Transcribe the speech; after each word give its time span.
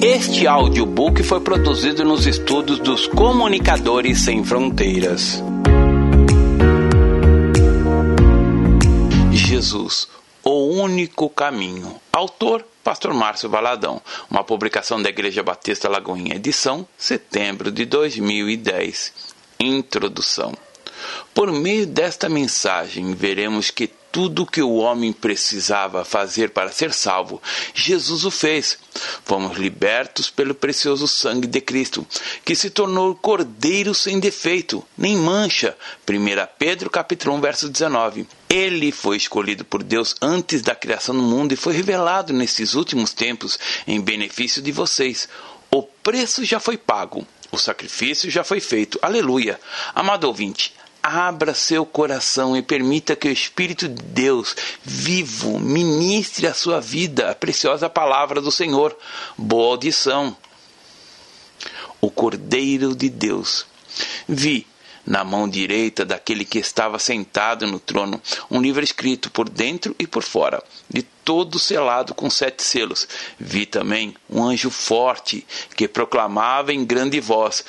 Este 0.00 0.46
audiobook 0.46 1.24
foi 1.24 1.40
produzido 1.40 2.04
nos 2.04 2.24
estudos 2.24 2.78
dos 2.78 3.08
Comunicadores 3.08 4.20
Sem 4.20 4.44
Fronteiras. 4.44 5.42
Jesus, 9.32 10.08
o 10.44 10.68
único 10.68 11.28
caminho. 11.28 11.96
Autor 12.12 12.64
Pastor 12.84 13.12
Márcio 13.12 13.48
Valadão. 13.48 14.00
Uma 14.30 14.44
publicação 14.44 15.02
da 15.02 15.08
Igreja 15.08 15.42
Batista 15.42 15.88
Lagoinha, 15.88 16.36
edição 16.36 16.86
setembro 16.96 17.72
de 17.72 17.84
2010. 17.84 19.12
Introdução. 19.58 20.54
Por 21.34 21.50
meio 21.50 21.86
desta 21.88 22.28
mensagem, 22.28 23.14
veremos 23.14 23.72
que 23.72 23.90
tudo 24.10 24.46
que 24.46 24.62
o 24.62 24.76
homem 24.76 25.12
precisava 25.12 26.04
fazer 26.04 26.50
para 26.50 26.72
ser 26.72 26.92
salvo, 26.92 27.40
Jesus 27.74 28.24
o 28.24 28.30
fez. 28.30 28.78
Fomos 29.24 29.56
libertos 29.56 30.30
pelo 30.30 30.54
precioso 30.54 31.06
sangue 31.06 31.46
de 31.46 31.60
Cristo, 31.60 32.06
que 32.44 32.54
se 32.54 32.70
tornou 32.70 33.14
cordeiro 33.14 33.94
sem 33.94 34.18
defeito, 34.18 34.84
nem 34.96 35.16
mancha. 35.16 35.76
1 36.08 36.48
Pedro 36.58 36.90
capítulo 36.90 37.36
1, 37.36 37.40
verso 37.40 37.68
19. 37.68 38.26
Ele 38.48 38.90
foi 38.90 39.16
escolhido 39.16 39.64
por 39.64 39.82
Deus 39.82 40.14
antes 40.22 40.62
da 40.62 40.74
criação 40.74 41.14
do 41.14 41.22
mundo 41.22 41.52
e 41.52 41.56
foi 41.56 41.74
revelado 41.74 42.32
nesses 42.32 42.74
últimos 42.74 43.12
tempos 43.12 43.58
em 43.86 44.00
benefício 44.00 44.62
de 44.62 44.72
vocês. 44.72 45.28
O 45.70 45.82
preço 45.82 46.44
já 46.44 46.58
foi 46.58 46.78
pago. 46.78 47.26
O 47.50 47.58
sacrifício 47.58 48.30
já 48.30 48.44
foi 48.44 48.60
feito. 48.60 48.98
Aleluia. 49.00 49.58
Amado 49.94 50.24
ouvinte, 50.24 50.74
abra 51.02 51.54
seu 51.54 51.86
coração 51.86 52.56
e 52.56 52.62
permita 52.62 53.16
que 53.16 53.28
o 53.28 53.32
Espírito 53.32 53.88
de 53.88 54.02
Deus 54.02 54.54
vivo 54.82 55.58
ministre 55.58 56.46
a 56.46 56.54
sua 56.54 56.80
vida, 56.80 57.30
a 57.30 57.34
preciosa 57.34 57.88
palavra 57.88 58.40
do 58.40 58.50
Senhor. 58.50 58.96
Boa 59.36 59.68
audição. 59.68 60.36
O 62.00 62.10
Cordeiro 62.10 62.94
de 62.94 63.08
Deus. 63.08 63.66
Vi 64.28 64.66
na 65.08 65.24
mão 65.24 65.48
direita 65.48 66.04
daquele 66.04 66.44
que 66.44 66.58
estava 66.58 66.98
sentado 66.98 67.66
no 67.66 67.80
trono 67.80 68.20
um 68.50 68.60
livro 68.60 68.84
escrito 68.84 69.30
por 69.30 69.48
dentro 69.48 69.96
e 69.98 70.06
por 70.06 70.22
fora, 70.22 70.62
de 70.88 71.02
todo 71.02 71.58
selado 71.58 72.14
com 72.14 72.28
sete 72.28 72.62
selos. 72.62 73.08
Vi 73.40 73.64
também 73.64 74.14
um 74.28 74.42
anjo 74.42 74.70
forte 74.70 75.46
que 75.74 75.88
proclamava 75.88 76.74
em 76.74 76.84
grande 76.84 77.20
voz: 77.20 77.64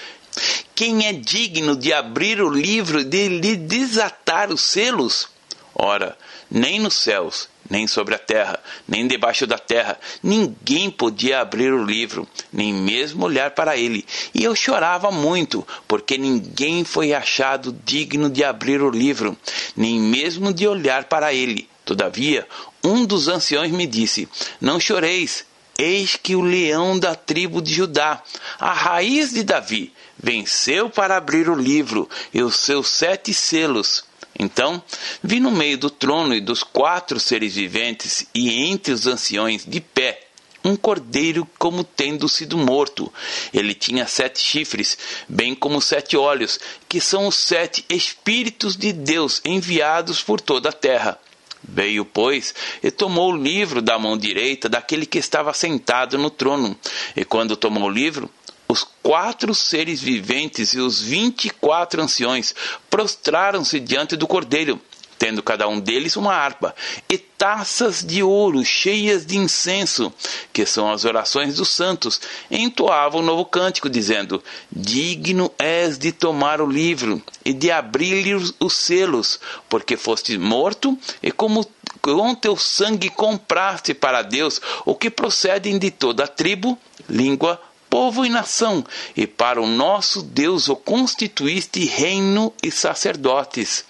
quem 0.76 1.08
é 1.08 1.14
digno 1.14 1.76
de 1.76 1.94
abrir 1.94 2.42
o 2.42 2.50
livro, 2.50 3.04
de 3.04 3.28
lhe 3.28 3.56
desatar 3.56 4.52
os 4.52 4.62
selos? 4.62 5.28
Ora, 5.74 6.18
nem 6.50 6.80
nos 6.80 6.96
céus, 6.96 7.48
nem 7.70 7.86
sobre 7.86 8.16
a 8.16 8.20
terra, 8.20 8.60
nem 8.88 9.08
debaixo 9.08 9.46
da 9.46 9.58
terra, 9.58 10.00
ninguém 10.24 10.90
podia 10.90 11.40
abrir 11.40 11.72
o 11.72 11.86
livro, 11.86 12.28
nem 12.52 12.74
mesmo 12.74 13.26
olhar 13.26 13.52
para 13.52 13.78
ele. 13.78 14.06
E 14.34 14.44
eu 14.44 14.56
chorava 14.56 15.12
muito, 15.12 15.66
porque 15.88 16.18
ninguém 16.18 16.84
foi 16.84 17.14
achado 17.14 17.78
digno 17.86 18.30
de 18.30 18.44
abrir 18.44 18.82
o 18.82 18.90
livro, 18.90 19.38
nem 19.76 20.00
mesmo 20.00 20.54
de 20.54 20.68
olhar 20.68 21.06
para 21.06 21.34
ele. 21.34 21.70
Todavia, 21.86 22.48
um 22.84 23.06
dos 23.06 23.28
anciões 23.28 23.72
me 23.72 23.88
disse: 23.88 24.28
Não 24.60 24.80
choreis, 24.80 25.46
eis 25.80 26.16
que 26.16 26.36
o 26.36 26.42
leão 26.42 27.00
da 27.00 27.16
tribo 27.16 27.62
de 27.62 27.74
Judá, 27.74 28.22
a 28.60 28.74
raiz 28.74 29.32
de 29.32 29.44
Davi, 29.44 29.94
venceu 30.22 30.90
para 30.90 31.16
abrir 31.16 31.50
o 31.50 31.56
livro 31.56 32.08
e 32.34 32.44
os 32.44 32.58
seus 32.58 32.90
sete 32.90 33.34
selos. 33.34 34.04
Então 34.38 34.84
vi 35.24 35.40
no 35.40 35.52
meio 35.52 35.78
do 35.78 35.90
trono 35.90 36.36
e 36.36 36.42
dos 36.42 36.62
quatro 36.62 37.20
seres 37.20 37.56
viventes 37.56 38.28
e 38.36 38.66
entre 38.66 38.94
os 38.94 39.08
anciões 39.08 39.66
de 39.66 39.80
pé 39.80 40.30
um 40.64 40.76
cordeiro 40.76 41.48
como 41.58 41.84
tendo 41.84 42.28
sido 42.28 42.58
morto. 42.58 43.12
Ele 43.54 43.74
tinha 43.74 44.08
sete 44.08 44.40
chifres, 44.42 44.98
bem 45.28 45.56
como 45.56 45.82
sete 45.82 46.18
olhos, 46.18 46.60
que 46.88 47.00
são 47.00 47.28
os 47.28 47.36
sete 47.36 47.86
Espíritos 47.90 48.76
de 48.76 48.92
Deus 48.92 49.42
enviados 49.46 50.22
por 50.22 50.42
toda 50.42 50.70
a 50.70 50.74
terra. 50.74 51.20
Veio, 51.62 52.06
pois, 52.06 52.56
e 52.82 52.90
tomou 52.90 53.34
o 53.34 53.38
livro 53.38 53.82
da 53.82 54.00
mão 54.00 54.18
direita 54.18 54.70
daquele 54.70 55.06
que 55.06 55.18
estava 55.18 55.54
sentado 55.54 56.18
no 56.18 56.30
trono. 56.30 56.78
E 57.16 57.26
quando 57.26 57.58
tomou 57.58 57.84
o 57.84 57.90
livro, 57.90 58.30
os 58.68 58.88
quatro 59.02 59.54
seres 59.54 60.02
viventes 60.02 60.74
e 60.74 60.80
os 60.80 61.02
vinte 61.02 61.46
e 61.46 61.50
quatro 61.50 62.02
anciões 62.02 62.54
prostraram-se 62.90 63.80
diante 63.80 64.16
do 64.16 64.28
cordeiro, 64.28 64.80
tendo 65.20 65.44
cada 65.44 65.68
um 65.68 65.82
deles 65.82 66.16
uma 66.16 66.34
harpa 66.34 66.74
e 67.10 67.18
taças 67.18 68.04
de 68.04 68.24
ouro 68.24 68.64
cheias 68.64 69.26
de 69.26 69.38
incenso, 69.38 70.12
que 70.54 70.66
são 70.66 70.92
as 70.92 71.04
orações 71.04 71.56
dos 71.56 71.70
santos, 71.70 72.22
entoavam 72.50 73.20
um 73.20 73.26
novo 73.26 73.46
cântico, 73.46 73.90
dizendo: 73.90 74.42
Digno 74.72 75.52
és 75.60 76.00
de 76.00 76.14
tomar 76.14 76.62
o 76.62 76.66
livro 76.66 77.22
e 77.44 77.54
de 77.54 77.70
abrir-lhe 77.70 78.34
os 78.34 78.78
selos, 78.78 79.40
porque 79.68 79.98
foste 79.98 80.38
morto 80.38 80.98
e 81.22 81.32
como 81.32 81.68
com 82.02 82.34
teu 82.34 82.56
sangue 82.56 83.10
compraste 83.10 83.94
para 83.94 84.22
Deus 84.22 84.62
o 84.86 84.96
que 84.96 85.10
procedem 85.10 85.78
de 85.78 85.92
toda 85.92 86.24
a 86.24 86.28
tribo, 86.28 86.78
língua, 87.10 87.62
povo 87.90 88.26
e 88.26 88.30
nação, 88.30 88.86
e 89.18 89.26
para 89.26 89.62
o 89.62 89.68
nosso 89.68 90.22
Deus 90.22 90.70
o 90.70 90.76
constituíste 90.76 91.84
reino 91.86 92.54
e 92.62 92.70
sacerdotes, 92.70 93.84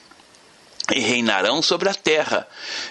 e 0.94 1.00
reinarão 1.00 1.62
sobre 1.62 1.90
a 1.90 1.94
terra. 1.94 2.48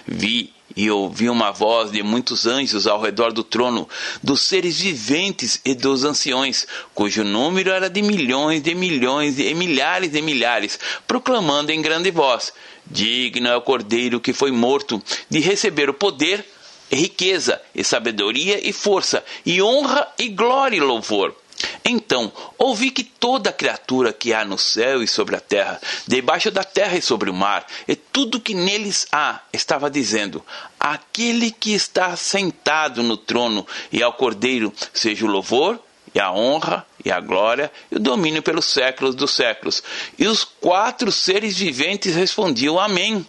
Vi 0.07 0.53
e 0.75 0.89
ouvi 0.89 1.29
uma 1.29 1.51
voz 1.51 1.91
de 1.91 2.03
muitos 2.03 2.45
anjos 2.45 2.87
ao 2.87 3.01
redor 3.01 3.33
do 3.33 3.43
trono, 3.43 3.89
dos 4.21 4.41
seres 4.41 4.79
viventes 4.79 5.59
e 5.65 5.73
dos 5.73 6.03
anciões, 6.03 6.67
cujo 6.93 7.23
número 7.23 7.71
era 7.71 7.89
de 7.89 8.01
milhões 8.01 8.61
de 8.61 8.75
milhões 8.75 9.39
e 9.39 9.53
milhares 9.53 10.11
de 10.11 10.21
milhares, 10.21 10.79
proclamando 11.07 11.71
em 11.71 11.81
grande 11.81 12.11
voz: 12.11 12.53
Digno 12.85 13.47
é 13.49 13.55
o 13.55 13.61
cordeiro 13.61 14.19
que 14.19 14.33
foi 14.33 14.51
morto 14.51 15.01
de 15.29 15.39
receber 15.39 15.89
o 15.89 15.93
poder 15.93 16.45
riqueza 16.91 17.61
e 17.73 17.83
sabedoria 17.83 18.67
e 18.67 18.73
força, 18.73 19.23
e 19.45 19.61
honra 19.61 20.07
e 20.17 20.29
glória 20.29 20.77
e 20.77 20.79
louvor. 20.79 21.35
Então 21.83 22.31
ouvi 22.57 22.91
que 22.91 23.03
toda 23.03 23.51
criatura 23.51 24.13
que 24.13 24.33
há 24.33 24.45
no 24.45 24.57
céu 24.57 25.01
e 25.01 25.07
sobre 25.07 25.35
a 25.35 25.39
terra, 25.39 25.79
debaixo 26.07 26.51
da 26.51 26.63
terra 26.63 26.97
e 26.97 27.01
sobre 27.01 27.29
o 27.29 27.33
mar, 27.33 27.65
e 27.87 27.95
tudo 27.95 28.39
que 28.39 28.53
neles 28.53 29.07
há, 29.11 29.41
estava 29.51 29.89
dizendo: 29.89 30.43
Aquele 30.79 31.51
que 31.51 31.73
está 31.73 32.15
sentado 32.15 33.01
no 33.01 33.17
trono 33.17 33.65
e 33.91 34.03
ao 34.03 34.13
Cordeiro, 34.13 34.73
seja 34.93 35.25
o 35.25 35.29
louvor, 35.29 35.79
e 36.13 36.19
a 36.19 36.31
honra, 36.31 36.85
e 37.03 37.11
a 37.11 37.19
glória, 37.19 37.71
e 37.91 37.95
o 37.95 37.99
domínio 37.99 38.41
pelos 38.41 38.65
séculos 38.65 39.15
dos 39.15 39.31
séculos. 39.31 39.83
E 40.17 40.27
os 40.27 40.43
quatro 40.43 41.11
seres 41.11 41.57
viventes 41.57 42.15
respondiam: 42.15 42.79
Amém. 42.79 43.25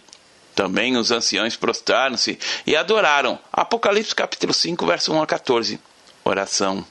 Também 0.53 0.97
os 0.97 1.11
anciãos 1.11 1.55
prostraram-se 1.55 2.37
e 2.67 2.75
adoraram. 2.75 3.39
Apocalipse 3.51 4.13
capítulo 4.13 4.53
5, 4.53 4.85
verso 4.85 5.13
1 5.13 5.21
a 5.21 5.25
14. 5.25 5.79
Oração. 6.23 6.85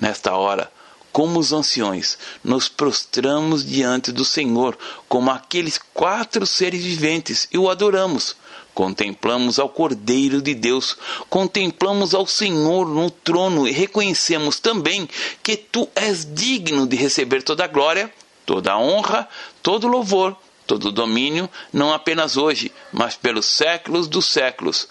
Nesta 0.00 0.34
hora, 0.34 0.70
como 1.12 1.38
os 1.38 1.52
anciões, 1.52 2.18
nos 2.44 2.68
prostramos 2.68 3.64
diante 3.64 4.12
do 4.12 4.24
Senhor, 4.24 4.78
como 5.08 5.30
aqueles 5.30 5.78
quatro 5.92 6.46
seres 6.46 6.82
viventes, 6.82 7.48
e 7.52 7.58
o 7.58 7.70
adoramos. 7.70 8.36
Contemplamos 8.74 9.58
ao 9.58 9.68
Cordeiro 9.68 10.40
de 10.40 10.54
Deus, 10.54 10.96
contemplamos 11.28 12.14
ao 12.14 12.26
Senhor 12.26 12.86
no 12.86 13.10
trono 13.10 13.66
e 13.66 13.72
reconhecemos 13.72 14.60
também 14.60 15.08
que 15.42 15.56
tu 15.56 15.88
és 15.96 16.24
digno 16.24 16.86
de 16.86 16.96
receber 16.96 17.42
toda 17.42 17.64
a 17.64 17.68
glória, 17.68 18.12
toda 18.46 18.72
a 18.72 18.78
honra, 18.78 19.28
todo 19.62 19.88
louvor 19.88 20.36
todo 20.68 20.92
domínio, 20.92 21.48
não 21.72 21.94
apenas 21.94 22.36
hoje, 22.36 22.70
mas 22.92 23.16
pelos 23.16 23.46
séculos 23.46 24.06
dos 24.06 24.26
séculos. 24.26 24.86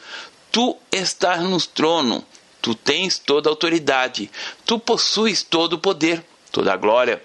Tu 0.52 0.76
estás 0.92 1.40
no 1.44 1.62
trono, 1.62 2.26
tu 2.68 2.76
tens 2.76 3.18
toda 3.18 3.50
a 3.50 3.52
autoridade, 3.52 4.30
tu 4.66 4.78
possuis 4.78 5.42
todo 5.42 5.74
o 5.74 5.80
poder, 5.80 6.22
toda 6.52 6.74
a 6.74 6.76
glória. 6.76 7.24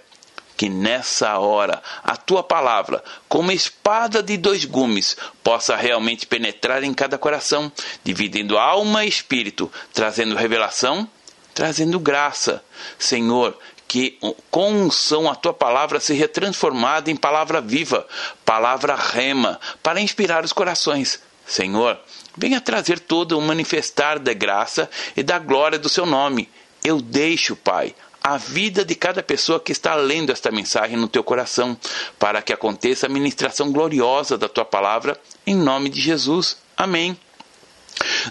Que 0.56 0.68
nessa 0.68 1.36
hora 1.38 1.82
a 2.04 2.16
tua 2.16 2.44
palavra, 2.44 3.02
como 3.28 3.50
espada 3.50 4.22
de 4.22 4.36
dois 4.36 4.64
gumes, 4.64 5.16
possa 5.42 5.74
realmente 5.74 6.28
penetrar 6.28 6.84
em 6.84 6.94
cada 6.94 7.18
coração, 7.18 7.72
dividindo 8.04 8.56
alma 8.56 9.04
e 9.04 9.08
espírito, 9.08 9.68
trazendo 9.92 10.36
revelação, 10.36 11.08
trazendo 11.52 11.98
graça. 11.98 12.62
Senhor, 12.96 13.58
que 13.88 14.20
com 14.48 14.70
unção 14.72 15.28
a 15.28 15.34
tua 15.34 15.52
palavra 15.52 15.98
seja 15.98 16.28
transformada 16.28 17.10
em 17.10 17.16
palavra 17.16 17.60
viva, 17.60 18.06
palavra 18.44 18.94
rema, 18.94 19.58
para 19.82 20.00
inspirar 20.00 20.44
os 20.44 20.52
corações. 20.52 21.20
Senhor, 21.46 21.98
venha 22.36 22.60
trazer 22.60 22.98
todo 22.98 23.38
o 23.38 23.42
manifestar 23.42 24.18
da 24.18 24.32
graça 24.32 24.88
e 25.16 25.22
da 25.22 25.38
glória 25.38 25.78
do 25.78 25.88
seu 25.88 26.06
nome. 26.06 26.48
Eu 26.84 27.00
deixo, 27.00 27.54
Pai, 27.56 27.94
a 28.22 28.36
vida 28.36 28.84
de 28.84 28.94
cada 28.94 29.22
pessoa 29.22 29.58
que 29.58 29.72
está 29.72 29.94
lendo 29.94 30.30
esta 30.30 30.50
mensagem 30.50 30.96
no 30.96 31.08
teu 31.08 31.24
coração, 31.24 31.76
para 32.18 32.40
que 32.40 32.52
aconteça 32.52 33.06
a 33.06 33.10
ministração 33.10 33.72
gloriosa 33.72 34.38
da 34.38 34.48
tua 34.48 34.64
palavra, 34.64 35.18
em 35.46 35.54
nome 35.54 35.88
de 35.88 36.00
Jesus. 36.00 36.56
Amém. 36.76 37.16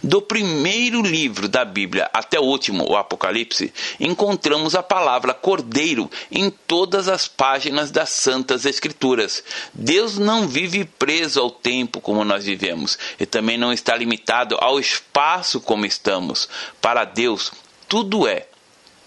Do 0.03 0.21
primeiro 0.21 1.01
livro 1.01 1.47
da 1.47 1.65
Bíblia 1.65 2.09
até 2.13 2.39
o 2.39 2.43
último, 2.43 2.89
o 2.89 2.95
Apocalipse, 2.95 3.73
encontramos 3.99 4.75
a 4.75 4.83
palavra 4.83 5.33
cordeiro 5.33 6.09
em 6.31 6.49
todas 6.49 7.07
as 7.07 7.27
páginas 7.27 7.91
das 7.91 8.09
Santas 8.09 8.65
Escrituras. 8.65 9.43
Deus 9.73 10.17
não 10.17 10.47
vive 10.47 10.85
preso 10.85 11.39
ao 11.39 11.51
tempo 11.51 11.99
como 11.99 12.23
nós 12.23 12.45
vivemos 12.45 12.97
e 13.19 13.25
também 13.25 13.57
não 13.57 13.73
está 13.73 13.95
limitado 13.95 14.57
ao 14.59 14.79
espaço 14.79 15.59
como 15.59 15.85
estamos. 15.85 16.47
Para 16.79 17.05
Deus, 17.05 17.51
tudo 17.87 18.27
é. 18.27 18.47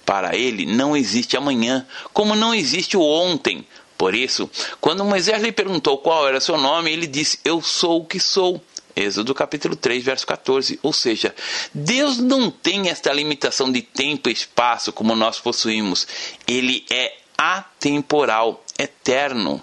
Para 0.04 0.36
ele 0.36 0.66
não 0.66 0.94
existe 0.94 1.36
amanhã, 1.36 1.86
como 2.12 2.36
não 2.36 2.54
existe 2.54 2.96
o 2.96 3.02
ontem. 3.02 3.66
Por 3.96 4.14
isso, 4.14 4.50
quando 4.80 5.04
Moisés 5.04 5.42
lhe 5.42 5.52
perguntou 5.52 5.96
qual 5.98 6.28
era 6.28 6.40
seu 6.40 6.58
nome, 6.58 6.92
ele 6.92 7.06
disse: 7.06 7.38
Eu 7.44 7.62
sou 7.62 8.02
o 8.02 8.04
que 8.04 8.20
sou. 8.20 8.62
Êxodo 8.96 9.34
capítulo 9.34 9.74
3, 9.74 10.04
verso 10.04 10.26
14. 10.26 10.78
Ou 10.82 10.92
seja, 10.92 11.34
Deus 11.72 12.18
não 12.18 12.50
tem 12.50 12.88
esta 12.88 13.12
limitação 13.12 13.70
de 13.70 13.82
tempo 13.82 14.28
e 14.28 14.32
espaço 14.32 14.92
como 14.92 15.16
nós 15.16 15.40
possuímos. 15.40 16.06
Ele 16.46 16.84
é 16.90 17.16
atemporal, 17.36 18.64
eterno. 18.78 19.60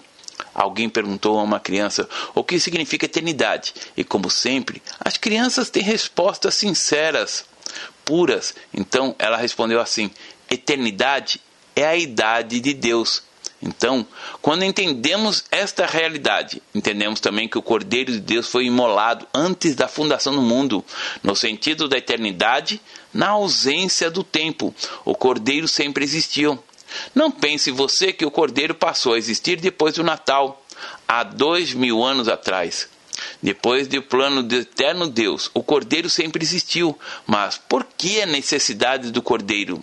Alguém 0.54 0.88
perguntou 0.88 1.38
a 1.38 1.42
uma 1.42 1.58
criança 1.58 2.08
o 2.34 2.44
que 2.44 2.60
significa 2.60 3.06
eternidade, 3.06 3.72
e 3.96 4.04
como 4.04 4.28
sempre, 4.30 4.82
as 5.00 5.16
crianças 5.16 5.70
têm 5.70 5.82
respostas 5.82 6.54
sinceras, 6.54 7.46
puras. 8.04 8.54
Então 8.72 9.16
ela 9.18 9.36
respondeu 9.38 9.80
assim: 9.80 10.10
eternidade 10.50 11.40
é 11.74 11.86
a 11.86 11.96
idade 11.96 12.60
de 12.60 12.74
Deus. 12.74 13.22
Então, 13.62 14.04
quando 14.40 14.64
entendemos 14.64 15.44
esta 15.48 15.86
realidade, 15.86 16.60
entendemos 16.74 17.20
também 17.20 17.48
que 17.48 17.56
o 17.56 17.62
Cordeiro 17.62 18.10
de 18.10 18.18
Deus 18.18 18.48
foi 18.48 18.66
imolado 18.66 19.26
antes 19.32 19.76
da 19.76 19.86
fundação 19.86 20.34
do 20.34 20.42
mundo, 20.42 20.84
no 21.22 21.36
sentido 21.36 21.88
da 21.88 21.96
eternidade, 21.96 22.80
na 23.14 23.28
ausência 23.28 24.10
do 24.10 24.24
tempo. 24.24 24.74
O 25.04 25.14
Cordeiro 25.14 25.68
sempre 25.68 26.02
existiu. 26.02 26.58
Não 27.14 27.30
pense 27.30 27.70
você 27.70 28.12
que 28.12 28.26
o 28.26 28.30
Cordeiro 28.32 28.74
passou 28.74 29.14
a 29.14 29.18
existir 29.18 29.60
depois 29.60 29.94
do 29.94 30.02
Natal, 30.02 30.60
há 31.06 31.22
dois 31.22 31.72
mil 31.72 32.02
anos 32.02 32.28
atrás. 32.28 32.88
Depois 33.40 33.86
do 33.86 34.02
plano 34.02 34.42
do 34.42 34.56
eterno 34.56 35.06
Deus, 35.06 35.50
o 35.54 35.62
Cordeiro 35.62 36.10
sempre 36.10 36.42
existiu. 36.42 36.98
Mas 37.26 37.58
por 37.58 37.86
que 37.96 38.20
a 38.20 38.26
necessidade 38.26 39.12
do 39.12 39.22
Cordeiro? 39.22 39.82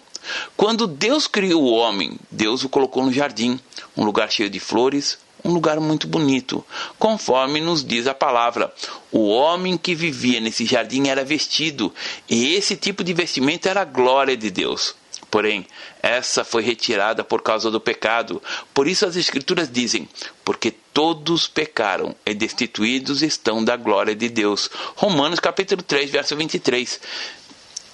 Quando 0.56 0.88
Deus 0.88 1.28
criou 1.28 1.64
o 1.64 1.72
homem, 1.72 2.18
Deus 2.30 2.64
o 2.64 2.70
colocou 2.70 3.04
no 3.04 3.14
jardim, 3.14 3.60
um 3.96 4.04
lugar 4.04 4.32
cheio 4.32 4.50
de 4.50 4.60
flores, 4.60 5.18
um 5.44 5.52
lugar 5.52 5.80
muito 5.80 6.08
bonito, 6.08 6.66
conforme 6.98 7.62
nos 7.62 7.84
diz 7.84 8.08
a 8.08 8.14
palavra. 8.14 8.74
O 9.12 9.30
homem 9.30 9.78
que 9.78 9.96
vivia 9.96 10.40
nesse 10.40 10.66
jardim 10.66 11.08
era 11.08 11.24
vestido, 11.24 11.94
e 12.30 12.54
esse 12.56 12.76
tipo 12.76 13.04
de 13.04 13.14
vestimento 13.14 13.68
era 13.68 13.82
a 13.82 13.86
glória 13.86 14.36
de 14.36 14.50
Deus. 14.50 14.96
Porém, 15.32 15.66
essa 16.02 16.44
foi 16.44 16.64
retirada 16.64 17.24
por 17.24 17.44
causa 17.44 17.70
do 17.70 17.80
pecado. 17.80 18.42
Por 18.74 18.88
isso 18.88 19.06
as 19.06 19.16
Escrituras 19.16 19.70
dizem: 19.72 20.10
porque 20.44 20.72
todos 20.72 21.48
pecaram 21.48 22.16
e 22.26 22.34
destituídos 22.34 23.22
estão 23.22 23.64
da 23.64 23.78
glória 23.78 24.16
de 24.16 24.28
Deus. 24.28 24.70
Romanos 24.96 25.40
capítulo 25.40 25.84
3, 25.84 26.10
verso 26.10 26.36
23. 26.36 27.00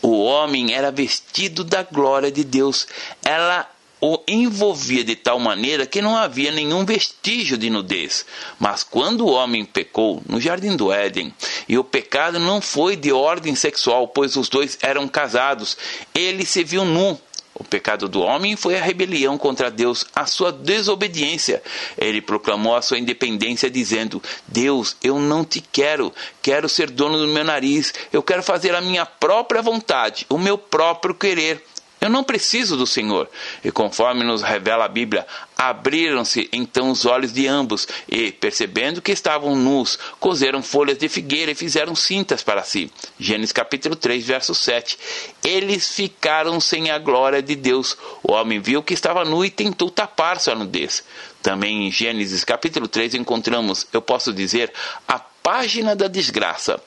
O 0.01 0.23
homem 0.23 0.73
era 0.73 0.91
vestido 0.91 1.63
da 1.63 1.83
glória 1.83 2.31
de 2.31 2.43
Deus. 2.43 2.87
Ela 3.23 3.69
o 4.01 4.19
envolvia 4.27 5.03
de 5.03 5.15
tal 5.15 5.39
maneira 5.39 5.85
que 5.85 6.01
não 6.01 6.15
havia 6.15 6.51
nenhum 6.51 6.85
vestígio 6.85 7.57
de 7.57 7.69
nudez. 7.69 8.25
Mas 8.59 8.83
quando 8.83 9.25
o 9.25 9.31
homem 9.31 9.65
pecou 9.65 10.21
no 10.27 10.39
jardim 10.39 10.75
do 10.75 10.91
Éden, 10.91 11.33
e 11.67 11.77
o 11.77 11.83
pecado 11.83 12.37
não 12.37 12.61
foi 12.61 12.95
de 12.95 13.11
ordem 13.11 13.55
sexual, 13.55 14.07
pois 14.07 14.35
os 14.35 14.47
dois 14.47 14.77
eram 14.81 15.07
casados, 15.07 15.77
ele 16.13 16.45
se 16.45 16.63
viu 16.63 16.85
nu 16.85 17.19
o 17.57 17.63
pecado 17.63 18.09
do 18.09 18.19
homem 18.19 18.57
foi 18.57 18.77
a 18.77 18.81
rebelião 18.81 19.37
contra 19.37 19.71
Deus, 19.71 20.05
a 20.13 20.25
sua 20.25 20.51
desobediência. 20.51 21.63
Ele 21.97 22.21
proclamou 22.21 22.75
a 22.75 22.81
sua 22.81 22.99
independência, 22.99 23.71
dizendo: 23.71 24.21
Deus, 24.45 24.97
eu 25.01 25.17
não 25.19 25.45
te 25.45 25.61
quero, 25.61 26.13
quero 26.41 26.67
ser 26.67 26.91
dono 26.91 27.17
do 27.17 27.29
meu 27.29 27.45
nariz, 27.45 27.93
eu 28.11 28.21
quero 28.21 28.43
fazer 28.43 28.75
a 28.75 28.81
minha 28.81 29.05
própria 29.05 29.61
vontade, 29.61 30.25
o 30.29 30.37
meu 30.37 30.57
próprio 30.57 31.15
querer. 31.15 31.63
Eu 31.99 32.09
não 32.09 32.23
preciso 32.23 32.77
do 32.77 32.85
Senhor. 32.85 33.29
E 33.63 33.71
conforme 33.71 34.23
nos 34.23 34.41
revela 34.41 34.85
a 34.85 34.89
Bíblia, 34.89 35.25
abriram-se 35.57 36.49
então 36.51 36.91
os 36.91 37.05
olhos 37.05 37.33
de 37.33 37.47
ambos 37.47 37.87
e, 38.07 38.31
percebendo 38.31 39.01
que 39.01 39.11
estavam 39.11 39.55
nus, 39.55 39.97
coseram 40.19 40.61
folhas 40.61 40.97
de 40.97 41.09
figueira 41.09 41.51
e 41.51 41.55
fizeram 41.55 41.95
cintas 41.95 42.43
para 42.43 42.63
si. 42.63 42.91
Gênesis 43.19 43.51
capítulo 43.51 43.95
3, 43.95 44.25
verso 44.25 44.53
7. 44.53 44.97
Eles 45.43 45.93
ficaram 45.93 46.59
sem 46.59 46.91
a 46.91 46.99
glória 46.99 47.41
de 47.41 47.55
Deus. 47.55 47.97
O 48.21 48.33
homem 48.33 48.59
viu 48.59 48.83
que 48.83 48.93
estava 48.93 49.25
nu 49.25 49.43
e 49.43 49.49
tentou 49.49 49.89
tapar 49.89 50.39
sua 50.39 50.55
nudez. 50.55 51.03
Também 51.41 51.87
em 51.87 51.91
Gênesis 51.91 52.43
capítulo 52.43 52.87
3 52.87 53.15
encontramos, 53.15 53.87
eu 53.93 54.01
posso 54.01 54.33
dizer, 54.33 54.71
a 55.07 55.19
página 55.19 55.95
da 55.95 56.07
desgraça. 56.07 56.81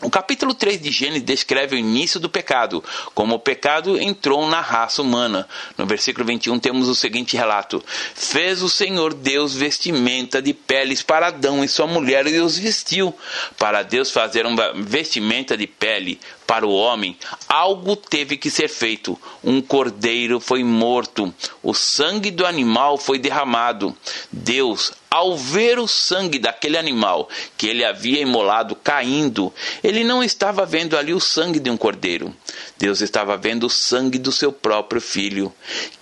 O 0.00 0.08
capítulo 0.08 0.54
3 0.54 0.80
de 0.80 0.92
Gênesis 0.92 1.24
descreve 1.24 1.74
o 1.74 1.78
início 1.78 2.20
do 2.20 2.28
pecado, 2.28 2.84
como 3.16 3.34
o 3.34 3.38
pecado 3.38 4.00
entrou 4.00 4.46
na 4.48 4.60
raça 4.60 5.02
humana. 5.02 5.48
No 5.76 5.86
versículo 5.86 6.24
21 6.24 6.60
temos 6.60 6.88
o 6.88 6.94
seguinte 6.94 7.36
relato: 7.36 7.82
Fez 8.14 8.62
o 8.62 8.68
Senhor 8.68 9.12
Deus 9.12 9.56
vestimenta 9.56 10.40
de 10.40 10.54
peles 10.54 11.02
para 11.02 11.26
Adão 11.26 11.64
e 11.64 11.68
sua 11.68 11.88
mulher 11.88 12.28
e 12.28 12.38
os 12.38 12.56
vestiu. 12.56 13.12
Para 13.58 13.82
Deus 13.82 14.12
fazer 14.12 14.46
uma 14.46 14.72
vestimenta 14.72 15.56
de 15.56 15.66
pele 15.66 16.20
para 16.46 16.66
o 16.66 16.72
homem, 16.72 17.16
algo 17.48 17.96
teve 17.96 18.36
que 18.36 18.50
ser 18.50 18.68
feito. 18.68 19.20
Um 19.42 19.60
cordeiro 19.60 20.38
foi 20.38 20.62
morto, 20.62 21.34
o 21.60 21.74
sangue 21.74 22.30
do 22.30 22.46
animal 22.46 22.96
foi 22.96 23.18
derramado. 23.18 23.94
Deus, 24.30 24.92
ao 25.10 25.36
ver 25.36 25.78
o 25.78 25.86
sangue 25.86 26.38
daquele 26.38 26.76
animal 26.76 27.28
que 27.56 27.66
ele 27.66 27.84
havia 27.84 28.20
imolado 28.20 28.76
caindo, 28.76 29.52
ele 29.82 30.04
não 30.04 30.22
estava 30.22 30.66
vendo 30.66 30.96
ali 30.96 31.14
o 31.14 31.20
sangue 31.20 31.58
de 31.58 31.70
um 31.70 31.76
cordeiro. 31.76 32.34
Deus 32.76 33.00
estava 33.00 33.36
vendo 33.36 33.66
o 33.66 33.70
sangue 33.70 34.18
do 34.18 34.30
seu 34.30 34.52
próprio 34.52 35.00
filho, 35.00 35.52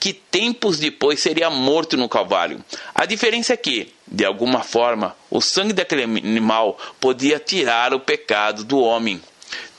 que 0.01 0.13
tempos 0.13 0.79
depois 0.79 1.21
seria 1.21 1.49
morto 1.49 1.97
no 1.97 2.09
Calvário. 2.09 2.65
A 2.95 3.07
diferença 3.07 3.53
é 3.53 3.57
que, 3.57 3.93
de 4.07 4.25
alguma 4.25 4.63
forma, 4.63 5.17
o 5.31 5.41
sangue 5.41 5.73
daquele 5.73 6.03
animal 6.03 6.79
podia 7.01 7.39
tirar 7.39 7.95
o 7.95 8.01
pecado 8.01 8.65
do 8.65 8.79
homem 8.81 9.21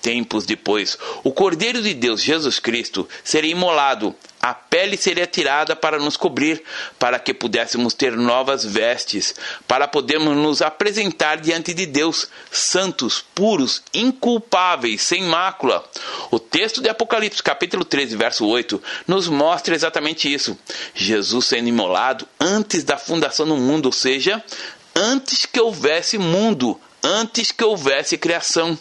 tempos 0.08 0.46
depois, 0.46 0.98
o 1.22 1.34
Cordeiro 1.34 1.82
de 1.82 1.94
Deus, 1.94 2.22
Jesus 2.22 2.60
Cristo, 2.60 3.10
seria 3.26 3.52
imolado, 3.52 4.16
a 4.42 4.54
pele 4.54 4.96
seria 4.96 5.28
tirada 5.28 5.76
para 5.76 6.00
nos 6.00 6.16
cobrir, 6.16 6.64
para 6.98 7.20
que 7.20 7.34
pudéssemos 7.34 7.94
ter 7.94 8.16
novas 8.16 8.64
vestes, 8.64 9.36
para 9.68 9.86
podermos 9.86 10.38
nos 10.38 10.62
apresentar 10.62 11.42
diante 11.42 11.74
de 11.74 11.86
Deus, 11.86 12.30
santos, 12.50 13.22
puros, 13.36 13.84
inculpáveis, 13.94 15.02
sem 15.02 15.24
mácula. 15.24 15.84
O 16.32 16.40
texto 16.40 16.82
de 16.82 16.88
Apocalipse, 16.88 17.44
capítulo 17.44 17.84
13, 17.84 18.16
verso 18.16 18.48
8, 18.48 18.82
nos 19.06 19.28
mostra 19.28 19.76
exatamente 19.76 20.34
isso. 20.34 20.58
Jesus 20.96 21.48
sendo 21.48 21.68
imolado 21.68 22.26
antes 22.40 22.86
da 22.86 22.98
fundação 22.98 23.46
do 23.46 23.58
mundo, 23.58 23.88
ou 23.88 23.92
seja, 23.92 24.42
antes 24.96 25.46
que 25.46 25.60
houvesse 25.60 26.18
mundo, 26.18 26.80
antes 27.04 27.52
que 27.52 27.64
houvesse 27.64 28.18
criação. 28.18 28.78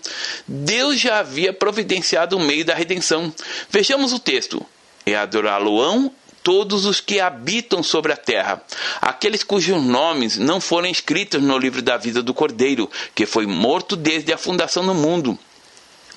Deus 0.47 0.99
já 1.01 1.19
havia 1.19 1.53
providenciado 1.53 2.37
o 2.37 2.41
meio 2.41 2.65
da 2.65 2.75
redenção. 2.75 3.33
Vejamos 3.71 4.13
o 4.13 4.19
texto. 4.19 4.65
E 5.07 5.15
adorá-lo-ão 5.15 6.13
todos 6.47 6.85
os 6.85 7.01
que 7.01 7.19
habitam 7.19 7.83
sobre 7.83 8.13
a 8.13 8.17
terra, 8.17 8.63
aqueles 9.01 9.43
cujos 9.43 9.83
nomes 9.83 10.39
não 10.39 10.61
foram 10.61 10.87
escritos 10.89 11.43
no 11.43 11.59
livro 11.59 11.83
da 11.83 11.97
vida 11.97 12.23
do 12.23 12.33
Cordeiro, 12.33 12.89
que 13.17 13.27
foi 13.27 13.47
morto 13.47 13.97
desde 13.97 14.33
a 14.33 14.39
fundação 14.39 14.87
do 14.87 14.95
mundo. 14.95 15.37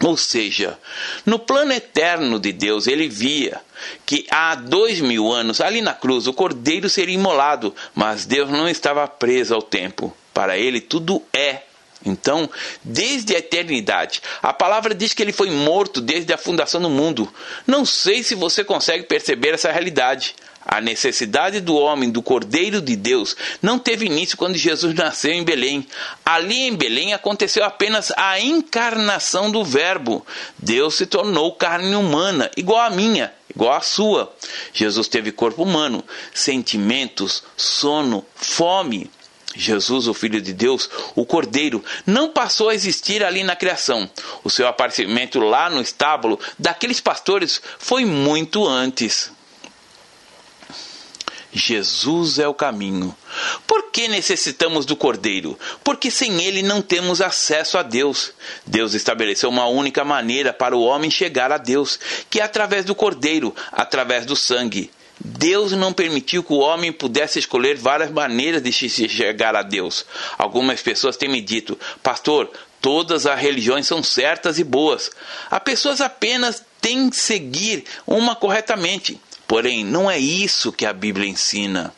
Ou 0.03 0.15
seja, 0.15 0.77
no 1.25 1.39
plano 1.39 1.73
eterno 1.73 2.39
de 2.39 2.53
Deus, 2.53 2.85
ele 2.85 3.09
via 3.09 3.59
que 4.05 4.25
há 4.29 4.53
dois 4.53 5.01
mil 5.01 5.31
anos, 5.31 5.59
ali 5.59 5.81
na 5.81 5.95
cruz, 5.95 6.27
o 6.27 6.33
cordeiro 6.33 6.87
seria 6.87 7.15
imolado, 7.15 7.73
mas 7.95 8.25
Deus 8.25 8.51
não 8.51 8.69
estava 8.69 9.07
preso 9.07 9.55
ao 9.55 9.63
tempo. 9.63 10.15
Para 10.31 10.59
ele, 10.59 10.79
tudo 10.79 11.23
é 11.33 11.63
então, 12.05 12.49
desde 12.83 13.35
a 13.35 13.39
eternidade, 13.39 14.21
a 14.41 14.53
palavra 14.53 14.95
diz 14.95 15.13
que 15.13 15.21
ele 15.21 15.33
foi 15.33 15.49
morto 15.49 15.99
desde 15.99 16.31
a 16.31 16.37
fundação 16.37 16.81
do 16.81 16.89
mundo. 16.89 17.31
Não 17.67 17.85
sei 17.85 18.23
se 18.23 18.35
você 18.35 18.63
consegue 18.63 19.03
perceber 19.03 19.53
essa 19.53 19.71
realidade. 19.71 20.35
A 20.65 20.79
necessidade 20.79 21.61
do 21.61 21.75
homem, 21.75 22.11
do 22.11 22.21
Cordeiro 22.21 22.81
de 22.81 22.95
Deus, 22.95 23.35
não 23.61 23.79
teve 23.79 24.05
início 24.05 24.37
quando 24.37 24.55
Jesus 24.55 24.93
nasceu 24.93 25.31
em 25.31 25.43
Belém. 25.43 25.87
Ali 26.23 26.67
em 26.67 26.75
Belém 26.75 27.13
aconteceu 27.13 27.63
apenas 27.63 28.11
a 28.15 28.39
encarnação 28.39 29.49
do 29.49 29.63
Verbo. 29.63 30.25
Deus 30.57 30.95
se 30.95 31.05
tornou 31.05 31.53
carne 31.53 31.95
humana, 31.95 32.51
igual 32.55 32.81
a 32.81 32.89
minha, 32.89 33.33
igual 33.53 33.73
a 33.73 33.81
sua. 33.81 34.31
Jesus 34.71 35.07
teve 35.07 35.31
corpo 35.31 35.63
humano, 35.63 36.03
sentimentos, 36.33 37.43
sono, 37.57 38.23
fome. 38.35 39.09
Jesus, 39.55 40.07
o 40.07 40.13
Filho 40.13 40.41
de 40.41 40.53
Deus, 40.53 40.89
o 41.15 41.25
Cordeiro, 41.25 41.83
não 42.05 42.29
passou 42.29 42.69
a 42.69 42.75
existir 42.75 43.23
ali 43.23 43.43
na 43.43 43.55
criação. 43.55 44.09
O 44.43 44.49
seu 44.49 44.67
aparecimento 44.67 45.39
lá 45.39 45.69
no 45.69 45.81
estábulo 45.81 46.39
daqueles 46.57 46.99
pastores 46.99 47.61
foi 47.77 48.05
muito 48.05 48.67
antes. 48.67 49.31
Jesus 51.51 52.37
é 52.37 52.47
o 52.47 52.53
caminho. 52.53 53.15
Por 53.65 53.89
que 53.91 54.07
necessitamos 54.07 54.85
do 54.85 54.95
Cordeiro? 54.95 55.57
Porque 55.83 56.11
sem 56.11 56.43
ele 56.43 56.61
não 56.61 56.81
temos 56.81 57.21
acesso 57.21 57.77
a 57.77 57.81
Deus. 57.81 58.31
Deus 58.67 58.93
estabeleceu 58.93 59.49
uma 59.49 59.65
única 59.65 60.05
maneira 60.05 60.53
para 60.53 60.77
o 60.77 60.83
homem 60.83 61.09
chegar 61.09 61.51
a 61.51 61.57
Deus, 61.57 61.99
que 62.29 62.39
é 62.39 62.43
através 62.43 62.85
do 62.85 62.93
Cordeiro, 62.93 63.55
através 63.71 64.27
do 64.27 64.35
sangue. 64.35 64.91
Deus 65.19 65.73
não 65.73 65.91
permitiu 65.91 66.43
que 66.43 66.53
o 66.53 66.59
homem 66.59 66.91
pudesse 66.91 67.39
escolher 67.39 67.75
várias 67.75 68.09
maneiras 68.09 68.63
de 68.63 68.71
chegar 68.71 69.55
a 69.55 69.61
Deus. 69.61 70.05
Algumas 70.37 70.81
pessoas 70.81 71.17
têm 71.17 71.29
me 71.29 71.41
dito, 71.41 71.77
pastor, 72.01 72.49
todas 72.81 73.25
as 73.25 73.39
religiões 73.39 73.85
são 73.85 74.01
certas 74.01 74.57
e 74.59 74.63
boas. 74.63 75.11
As 75.51 75.61
pessoas 75.61 75.99
apenas 75.99 76.63
têm 76.79 77.09
que 77.09 77.17
seguir 77.17 77.83
uma 78.07 78.35
corretamente. 78.35 79.19
Porém, 79.45 79.83
não 79.83 80.09
é 80.09 80.17
isso 80.17 80.71
que 80.71 80.85
a 80.85 80.93
Bíblia 80.93 81.27
ensina. 81.27 81.93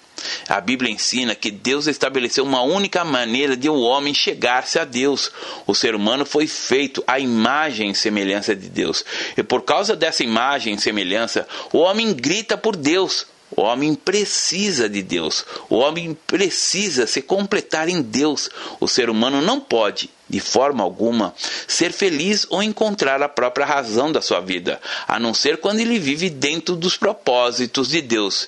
A 0.48 0.60
Bíblia 0.60 0.92
ensina 0.92 1.36
que 1.36 1.52
Deus 1.52 1.88
estabeleceu 1.88 2.44
uma 2.44 2.62
única 2.62 3.04
maneira 3.04 3.56
de 3.56 3.70
o 3.70 3.74
um 3.74 3.82
homem 3.82 4.14
chegar-se 4.14 4.80
a 4.80 4.86
Deus. 4.86 5.32
O 5.66 5.74
ser 5.74 5.96
humano 5.96 6.26
foi 6.26 6.48
feito 6.48 7.04
à 7.08 7.20
imagem 7.20 7.92
e 7.92 7.96
semelhança 7.96 8.56
de 8.56 8.70
Deus. 8.70 9.04
E 9.38 9.44
por 9.44 9.64
causa 9.64 9.96
dessa 9.96 10.24
imagem 10.24 10.76
e 10.76 10.82
semelhança, 10.82 11.48
o 11.72 11.80
homem 11.80 12.14
grita 12.14 12.58
por 12.58 12.76
Deus. 12.76 13.26
O 13.56 13.62
homem 13.64 13.94
precisa 13.94 14.88
de 14.88 15.02
Deus. 15.02 15.46
O 15.70 15.76
homem 15.76 16.18
precisa 16.26 17.06
se 17.06 17.22
completar 17.22 17.90
em 17.90 18.02
Deus. 18.02 18.50
O 18.80 18.88
ser 18.88 19.10
humano 19.10 19.42
não 19.42 19.60
pode, 19.60 20.10
de 20.30 20.40
forma 20.40 20.82
alguma, 20.84 21.36
ser 21.68 21.92
feliz 21.92 22.48
ou 22.50 22.64
encontrar 22.64 23.22
a 23.22 23.28
própria 23.28 23.66
razão 23.66 24.10
da 24.10 24.22
sua 24.22 24.40
vida, 24.40 24.80
a 25.06 25.20
não 25.20 25.34
ser 25.34 25.58
quando 25.58 25.82
ele 25.82 26.00
vive 26.00 26.30
dentro 26.30 26.76
dos 26.78 26.96
propósitos 26.96 27.90
de 27.90 28.02
Deus. 28.02 28.48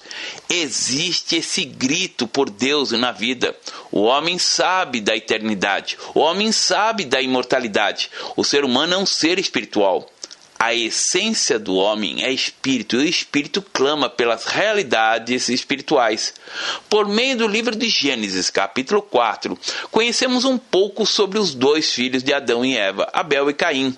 Existe 0.50 1.36
esse 1.36 1.65
grito 1.65 2.25
por 2.25 2.50
Deus 2.50 2.91
na 2.91 3.12
vida. 3.12 3.53
O 3.91 4.03
homem 4.03 4.39
sabe 4.39 5.01
da 5.01 5.15
eternidade. 5.15 5.98
O 6.15 6.19
homem 6.22 6.51
sabe 6.53 7.03
da 7.03 7.22
imortalidade. 7.22 8.10
O 8.38 8.43
ser 8.43 8.63
humano 8.63 8.93
é 8.93 8.98
um 8.98 9.05
ser 9.05 9.38
espiritual. 9.38 10.10
A 10.63 10.74
essência 10.74 11.60
do 11.60 11.75
homem 11.75 12.24
é 12.24 12.32
espírito, 12.32 12.96
e 12.96 13.00
o 13.00 13.03
espírito 13.03 13.62
clama 13.62 14.10
pelas 14.10 14.46
realidades 14.46 15.50
espirituais. 15.50 16.34
Por 16.89 17.05
meio 17.05 17.36
do 17.36 17.48
livro 17.50 17.75
de 17.75 17.89
Gênesis, 17.89 18.50
capítulo 18.50 19.01
4, 19.01 19.60
conhecemos 19.91 20.46
um 20.46 20.58
pouco 20.58 21.05
sobre 21.05 21.38
os 21.38 21.53
dois 21.53 21.91
filhos 21.91 22.24
de 22.24 22.34
Adão 22.34 22.63
e 22.63 22.77
Eva, 22.77 23.10
Abel 23.12 23.50
e 23.50 23.53
Caim. 23.53 23.93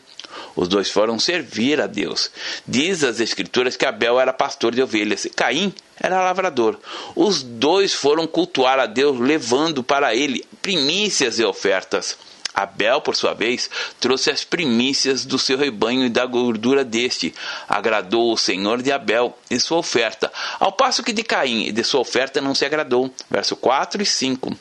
Os 0.55 0.67
dois 0.67 0.89
foram 0.89 1.19
servir 1.19 1.79
a 1.79 1.85
Deus. 1.85 2.31
Diz 2.67 3.03
as 3.03 3.19
Escrituras 3.19 3.77
que 3.77 3.85
Abel 3.85 4.19
era 4.19 4.33
pastor 4.33 4.73
de 4.73 4.81
ovelhas 4.81 5.23
e 5.23 5.29
Caim 5.29 5.71
era 5.99 6.23
lavrador. 6.23 6.79
Os 7.15 7.43
dois 7.43 7.93
foram 7.93 8.25
cultuar 8.25 8.79
a 8.79 8.87
Deus, 8.87 9.19
levando 9.19 9.83
para 9.83 10.15
ele 10.15 10.43
primícias 10.63 11.37
e 11.37 11.45
ofertas. 11.45 12.17
Abel, 12.55 13.01
por 13.01 13.15
sua 13.15 13.33
vez, 13.33 13.69
trouxe 13.99 14.31
as 14.31 14.43
primícias 14.43 15.25
do 15.25 15.37
seu 15.37 15.57
rebanho 15.57 16.05
e 16.05 16.09
da 16.09 16.25
gordura 16.25 16.85
deste. 16.85 17.33
Agradou 17.67 18.31
o 18.31 18.37
Senhor 18.37 18.81
de 18.81 18.91
Abel 18.91 19.37
e 19.51 19.59
sua 19.59 19.77
oferta, 19.77 20.31
ao 20.59 20.71
passo 20.71 21.03
que 21.03 21.11
de 21.11 21.23
Caim 21.23 21.65
e 21.65 21.71
de 21.71 21.83
sua 21.83 21.99
oferta 21.99 22.39
não 22.39 22.55
se 22.55 22.65
agradou. 22.65 23.13
Verso 23.29 23.55
4 23.55 24.01
e 24.01 24.05
5. 24.05 24.57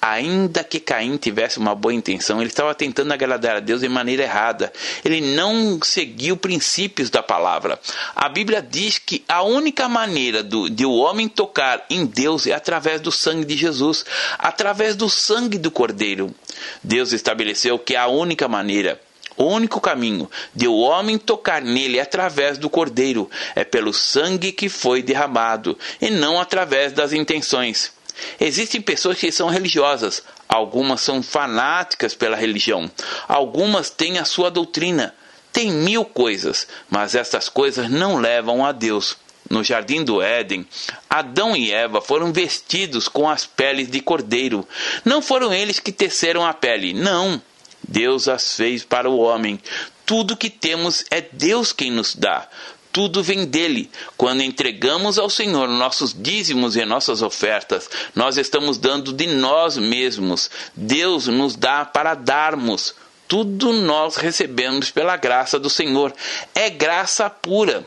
Ainda 0.00 0.62
que 0.62 0.78
Caim 0.78 1.16
tivesse 1.16 1.58
uma 1.58 1.74
boa 1.74 1.92
intenção, 1.92 2.40
ele 2.40 2.50
estava 2.50 2.74
tentando 2.74 3.12
agradar 3.12 3.56
a 3.56 3.60
Deus 3.60 3.80
de 3.80 3.88
maneira 3.88 4.22
errada. 4.22 4.72
Ele 5.04 5.20
não 5.20 5.78
seguiu 5.82 6.36
princípios 6.36 7.10
da 7.10 7.22
palavra. 7.22 7.80
A 8.14 8.28
Bíblia 8.28 8.62
diz 8.62 8.98
que 8.98 9.24
a 9.28 9.42
única 9.42 9.88
maneira 9.88 10.42
do, 10.42 10.68
de 10.68 10.84
o 10.84 10.92
homem 10.92 11.28
tocar 11.28 11.84
em 11.90 12.06
Deus 12.06 12.46
é 12.46 12.52
através 12.52 13.00
do 13.00 13.10
sangue 13.10 13.44
de 13.44 13.56
Jesus, 13.56 14.04
através 14.38 14.94
do 14.94 15.08
sangue 15.08 15.58
do 15.58 15.70
Cordeiro. 15.70 16.34
Deus 16.82 17.12
estabeleceu 17.12 17.78
que 17.78 17.96
a 17.96 18.06
única 18.06 18.46
maneira 18.48 19.00
o 19.36 19.44
único 19.44 19.80
caminho 19.80 20.30
de 20.54 20.66
o 20.66 20.76
homem 20.76 21.18
tocar 21.18 21.60
nele 21.60 21.98
é 21.98 22.02
através 22.02 22.56
do 22.56 22.70
Cordeiro, 22.70 23.30
é 23.54 23.64
pelo 23.64 23.92
sangue 23.92 24.50
que 24.50 24.68
foi 24.68 25.02
derramado, 25.02 25.78
e 26.00 26.08
não 26.10 26.40
através 26.40 26.92
das 26.92 27.12
intenções. 27.12 27.92
Existem 28.40 28.80
pessoas 28.80 29.18
que 29.18 29.30
são 29.32 29.48
religiosas, 29.48 30.22
algumas 30.48 31.00
são 31.00 31.22
fanáticas 31.22 32.14
pela 32.14 32.36
religião, 32.36 32.90
algumas 33.28 33.90
têm 33.90 34.18
a 34.18 34.24
sua 34.24 34.50
doutrina. 34.50 35.14
Tem 35.52 35.70
mil 35.70 36.04
coisas, 36.04 36.66
mas 36.90 37.14
estas 37.14 37.48
coisas 37.48 37.90
não 37.90 38.18
levam 38.18 38.64
a 38.64 38.72
Deus. 38.72 39.16
No 39.48 39.64
jardim 39.64 40.04
do 40.04 40.20
Éden, 40.20 40.66
Adão 41.08 41.56
e 41.56 41.72
Eva 41.72 42.00
foram 42.00 42.32
vestidos 42.32 43.08
com 43.08 43.28
as 43.28 43.46
peles 43.46 43.88
de 43.88 44.00
cordeiro. 44.00 44.66
Não 45.04 45.22
foram 45.22 45.54
eles 45.54 45.78
que 45.78 45.92
teceram 45.92 46.44
a 46.44 46.52
pele, 46.52 46.92
não. 46.92 47.40
Deus 47.86 48.28
as 48.28 48.56
fez 48.56 48.84
para 48.84 49.08
o 49.08 49.18
homem. 49.18 49.60
Tudo 50.04 50.36
que 50.36 50.50
temos 50.50 51.04
é 51.10 51.20
Deus 51.20 51.72
quem 51.72 51.90
nos 51.90 52.14
dá 52.14 52.48
tudo 52.96 53.22
vem 53.22 53.44
dele. 53.44 53.90
Quando 54.16 54.40
entregamos 54.40 55.18
ao 55.18 55.28
Senhor 55.28 55.68
nossos 55.68 56.16
dízimos 56.18 56.76
e 56.76 56.84
nossas 56.86 57.20
ofertas, 57.20 57.90
nós 58.14 58.38
estamos 58.38 58.78
dando 58.78 59.12
de 59.12 59.26
nós 59.26 59.76
mesmos. 59.76 60.50
Deus 60.74 61.26
nos 61.26 61.54
dá 61.56 61.84
para 61.84 62.14
darmos. 62.14 62.94
Tudo 63.28 63.70
nós 63.74 64.16
recebemos 64.16 64.90
pela 64.90 65.14
graça 65.14 65.58
do 65.58 65.68
Senhor. 65.68 66.10
É 66.54 66.70
graça 66.70 67.28
pura. 67.28 67.86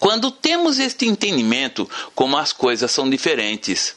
Quando 0.00 0.32
temos 0.32 0.80
este 0.80 1.06
entendimento, 1.06 1.88
como 2.12 2.36
as 2.36 2.52
coisas 2.52 2.90
são 2.90 3.08
diferentes. 3.08 3.94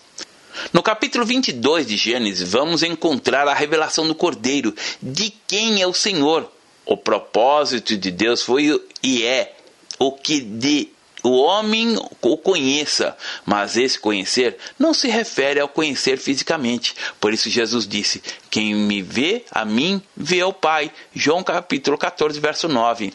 No 0.71 0.83
capítulo 0.83 1.25
22 1.25 1.87
de 1.87 1.97
Gênesis, 1.97 2.47
vamos 2.47 2.83
encontrar 2.83 3.47
a 3.47 3.55
revelação 3.55 4.07
do 4.07 4.13
Cordeiro, 4.13 4.75
de 5.01 5.33
quem 5.47 5.81
é 5.81 5.87
o 5.87 5.95
Senhor. 5.95 6.47
O 6.85 6.95
propósito 6.95 7.97
de 7.97 8.11
Deus 8.11 8.43
foi 8.43 8.79
e 9.01 9.23
é 9.23 9.55
o 10.01 10.11
que 10.11 10.41
de 10.41 10.89
o 11.23 11.37
homem 11.37 11.95
o 12.19 12.35
conheça, 12.35 13.15
mas 13.45 13.77
esse 13.77 13.99
conhecer 13.99 14.57
não 14.79 14.91
se 14.91 15.07
refere 15.07 15.59
ao 15.59 15.67
conhecer 15.67 16.17
fisicamente. 16.17 16.95
Por 17.19 17.31
isso 17.31 17.47
Jesus 17.47 17.87
disse: 17.87 18.23
Quem 18.49 18.73
me 18.73 19.03
vê 19.03 19.43
a 19.51 19.63
mim, 19.63 20.01
vê 20.17 20.41
ao 20.41 20.51
Pai. 20.51 20.91
João 21.13 21.43
capítulo 21.43 21.95
14, 21.95 22.39
verso 22.39 22.67
9. 22.67 23.13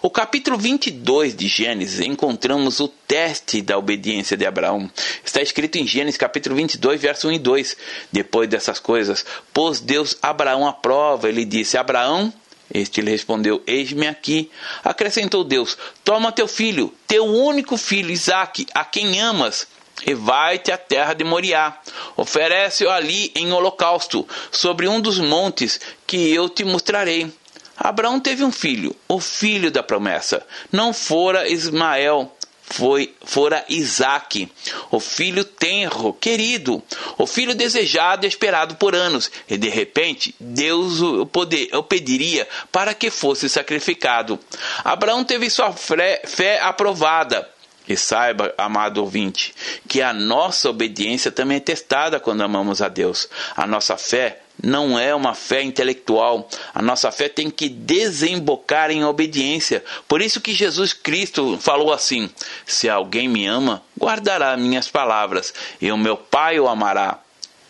O 0.00 0.08
capítulo 0.08 0.56
22 0.56 1.34
de 1.34 1.48
Gênesis 1.48 1.98
encontramos 1.98 2.78
o 2.78 2.86
teste 2.86 3.60
da 3.60 3.76
obediência 3.76 4.36
de 4.36 4.46
Abraão. 4.46 4.88
Está 5.24 5.42
escrito 5.42 5.78
em 5.78 5.86
Gênesis 5.86 6.16
capítulo 6.16 6.54
22, 6.54 7.00
verso 7.00 7.26
1 7.26 7.32
e 7.32 7.38
2. 7.40 7.76
Depois 8.12 8.48
dessas 8.48 8.78
coisas, 8.78 9.26
pôs 9.52 9.80
Deus 9.80 10.16
Abraão 10.22 10.64
à 10.64 10.72
prova. 10.72 11.28
Ele 11.28 11.44
disse: 11.44 11.76
Abraão, 11.76 12.32
este 12.72 13.00
lhe 13.00 13.10
respondeu: 13.10 13.62
Eis-me 13.66 14.06
aqui. 14.06 14.50
Acrescentou 14.84 15.44
Deus: 15.44 15.76
Toma 16.04 16.32
teu 16.32 16.46
filho, 16.46 16.92
teu 17.06 17.24
único 17.24 17.76
filho, 17.76 18.10
Isaque, 18.10 18.66
a 18.74 18.84
quem 18.84 19.20
amas, 19.20 19.66
e 20.06 20.14
vai-te 20.14 20.70
à 20.70 20.78
terra 20.78 21.14
de 21.14 21.24
Moriá. 21.24 21.78
Oferece-o 22.16 22.90
ali 22.90 23.32
em 23.34 23.52
holocausto, 23.52 24.26
sobre 24.50 24.86
um 24.88 25.00
dos 25.00 25.18
montes 25.18 25.80
que 26.06 26.32
eu 26.32 26.48
te 26.48 26.64
mostrarei. 26.64 27.32
Abraão 27.76 28.18
teve 28.18 28.42
um 28.42 28.50
filho, 28.50 28.94
o 29.08 29.20
filho 29.20 29.70
da 29.70 29.82
promessa. 29.84 30.44
Não 30.72 30.92
fora 30.92 31.48
Ismael, 31.48 32.36
foi 32.70 33.14
fora 33.24 33.64
Isaac, 33.68 34.50
o 34.90 35.00
filho 35.00 35.44
tenro, 35.44 36.12
querido, 36.12 36.82
o 37.16 37.26
filho 37.26 37.54
desejado 37.54 38.26
e 38.26 38.28
esperado 38.28 38.76
por 38.76 38.94
anos, 38.94 39.30
e 39.48 39.56
de 39.56 39.68
repente 39.68 40.34
Deus 40.38 41.00
o, 41.00 41.26
poder, 41.26 41.68
o 41.74 41.82
pediria 41.82 42.46
para 42.70 42.94
que 42.94 43.10
fosse 43.10 43.48
sacrificado. 43.48 44.38
Abraão 44.84 45.24
teve 45.24 45.50
sua 45.50 45.72
fé, 45.72 46.22
fé 46.24 46.60
aprovada. 46.60 47.48
E 47.88 47.96
saiba, 47.96 48.52
amado 48.58 48.98
ouvinte, 48.98 49.54
que 49.88 50.02
a 50.02 50.12
nossa 50.12 50.68
obediência 50.68 51.32
também 51.32 51.56
é 51.56 51.60
testada 51.60 52.20
quando 52.20 52.42
amamos 52.42 52.82
a 52.82 52.88
Deus. 52.88 53.26
A 53.56 53.66
nossa 53.66 53.96
fé 53.96 54.42
não 54.62 54.98
é 54.98 55.14
uma 55.14 55.34
fé 55.34 55.62
intelectual. 55.62 56.48
A 56.74 56.82
nossa 56.82 57.10
fé 57.10 57.28
tem 57.28 57.50
que 57.50 57.68
desembocar 57.68 58.90
em 58.90 59.04
obediência. 59.04 59.84
Por 60.06 60.20
isso 60.20 60.40
que 60.40 60.52
Jesus 60.52 60.92
Cristo 60.92 61.58
falou 61.60 61.92
assim: 61.92 62.28
Se 62.66 62.88
alguém 62.88 63.28
me 63.28 63.46
ama, 63.46 63.82
guardará 63.98 64.56
minhas 64.56 64.88
palavras, 64.88 65.54
e 65.80 65.90
o 65.92 65.96
meu 65.96 66.16
Pai 66.16 66.58
o 66.58 66.68
amará. 66.68 67.20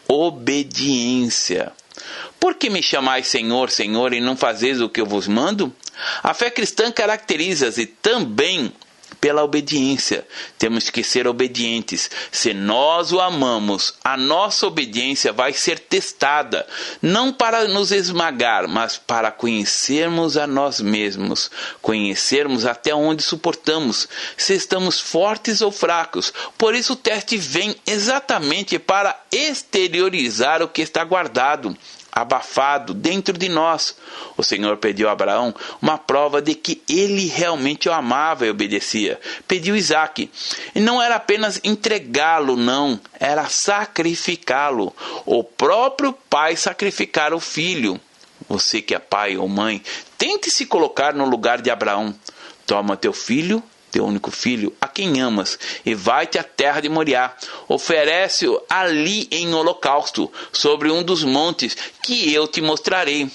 Obediência. 0.07 1.73
Por 2.41 2.55
que 2.55 2.71
me 2.71 2.83
chamais 2.83 3.27
Senhor, 3.27 3.71
Senhor, 3.71 4.15
e 4.15 4.21
não 4.21 4.37
fazeis 4.37 4.81
o 4.81 4.89
que 4.89 5.01
eu 5.01 5.07
vos 5.07 5.27
mando? 5.29 5.75
A 6.23 6.33
fé 6.33 6.51
cristã 6.51 6.91
caracteriza-se 6.91 7.85
também 7.85 8.73
pela 9.21 9.43
obediência. 9.43 10.27
Temos 10.59 10.91
que 10.91 11.03
ser 11.03 11.27
obedientes. 11.27 12.11
Se 12.31 12.53
nós 12.53 13.13
o 13.13 13.21
amamos, 13.21 13.95
a 14.03 14.17
nossa 14.17 14.67
obediência 14.67 15.33
vai 15.33 15.53
ser 15.53 15.79
testada, 15.79 16.67
não 17.03 17.33
para 17.33 17.67
nos 17.69 17.93
esmagar, 17.93 18.69
mas 18.69 18.97
para 18.97 19.31
conhecermos 19.31 20.37
a 20.37 20.47
nós 20.47 20.81
mesmos, 20.81 21.51
conhecermos 21.81 22.65
até 22.65 22.95
onde 22.95 23.23
suportamos, 23.23 24.09
se 24.37 24.55
estamos 24.55 25.01
fortes 25.01 25.61
ou 25.61 25.71
fracos. 25.71 26.33
Por 26.57 26.75
isso 26.75 26.93
o 26.93 26.97
teste 26.97 27.37
vem 27.37 27.77
exatamente 27.87 28.79
para 28.79 29.19
exteriorizar 29.31 30.63
o 30.63 30.69
que 30.69 30.83
está 30.83 31.05
guardado 31.05 31.77
abafado 32.13 32.93
dentro 32.95 33.37
de 33.37 33.49
nós. 33.49 33.97
O 34.37 34.43
Senhor 34.43 34.77
pediu 34.79 35.09
a 35.09 35.13
Abraão 35.13 35.55
uma 35.81 35.99
prova 35.99 36.43
de 36.43 36.55
que 36.55 36.83
ele 36.89 37.27
realmente 37.27 37.89
o 37.89 37.93
amava 37.93 38.47
e 38.47 38.51
obedecia. 38.51 39.21
Pediu 39.47 39.77
Isaac. 39.77 40.31
E 40.75 40.81
não 40.81 41.01
era 41.01 41.17
apenas 41.17 41.61
entregá-lo, 41.63 42.57
não, 42.57 43.01
era 43.19 43.49
sacrificá-lo. 43.49 44.95
O 45.25 45.45
próprio 45.45 46.13
pai 46.13 46.57
sacrificar 46.57 47.33
o 47.33 47.41
filho. 47.41 48.01
Você 48.49 48.81
que 48.81 48.95
é 48.95 48.99
pai 48.99 49.37
ou 49.37 49.49
mãe, 49.49 49.83
tente 50.17 50.51
se 50.51 50.65
colocar 50.65 51.13
no 51.15 51.29
lugar 51.29 51.61
de 51.61 51.71
Abraão. 51.71 52.15
Toma 52.67 52.97
teu 52.97 53.13
filho 53.13 53.63
teu 53.91 54.05
único 54.05 54.31
filho, 54.31 54.75
a 54.81 54.87
quem 54.87 55.21
amas, 55.21 55.59
e 55.85 55.95
vai-te 55.95 56.39
à 56.39 56.43
terra 56.43 56.81
de 56.81 56.89
Moriá. 56.89 57.35
Oferece-o 57.67 58.61
ali 58.69 59.29
em 59.31 59.53
holocausto, 59.55 60.31
sobre 60.53 60.91
um 60.91 61.03
dos 61.03 61.25
montes 61.25 61.77
que 62.03 62.33
eu 62.33 62.47
te 62.47 62.61
mostrarei. 62.61 63.31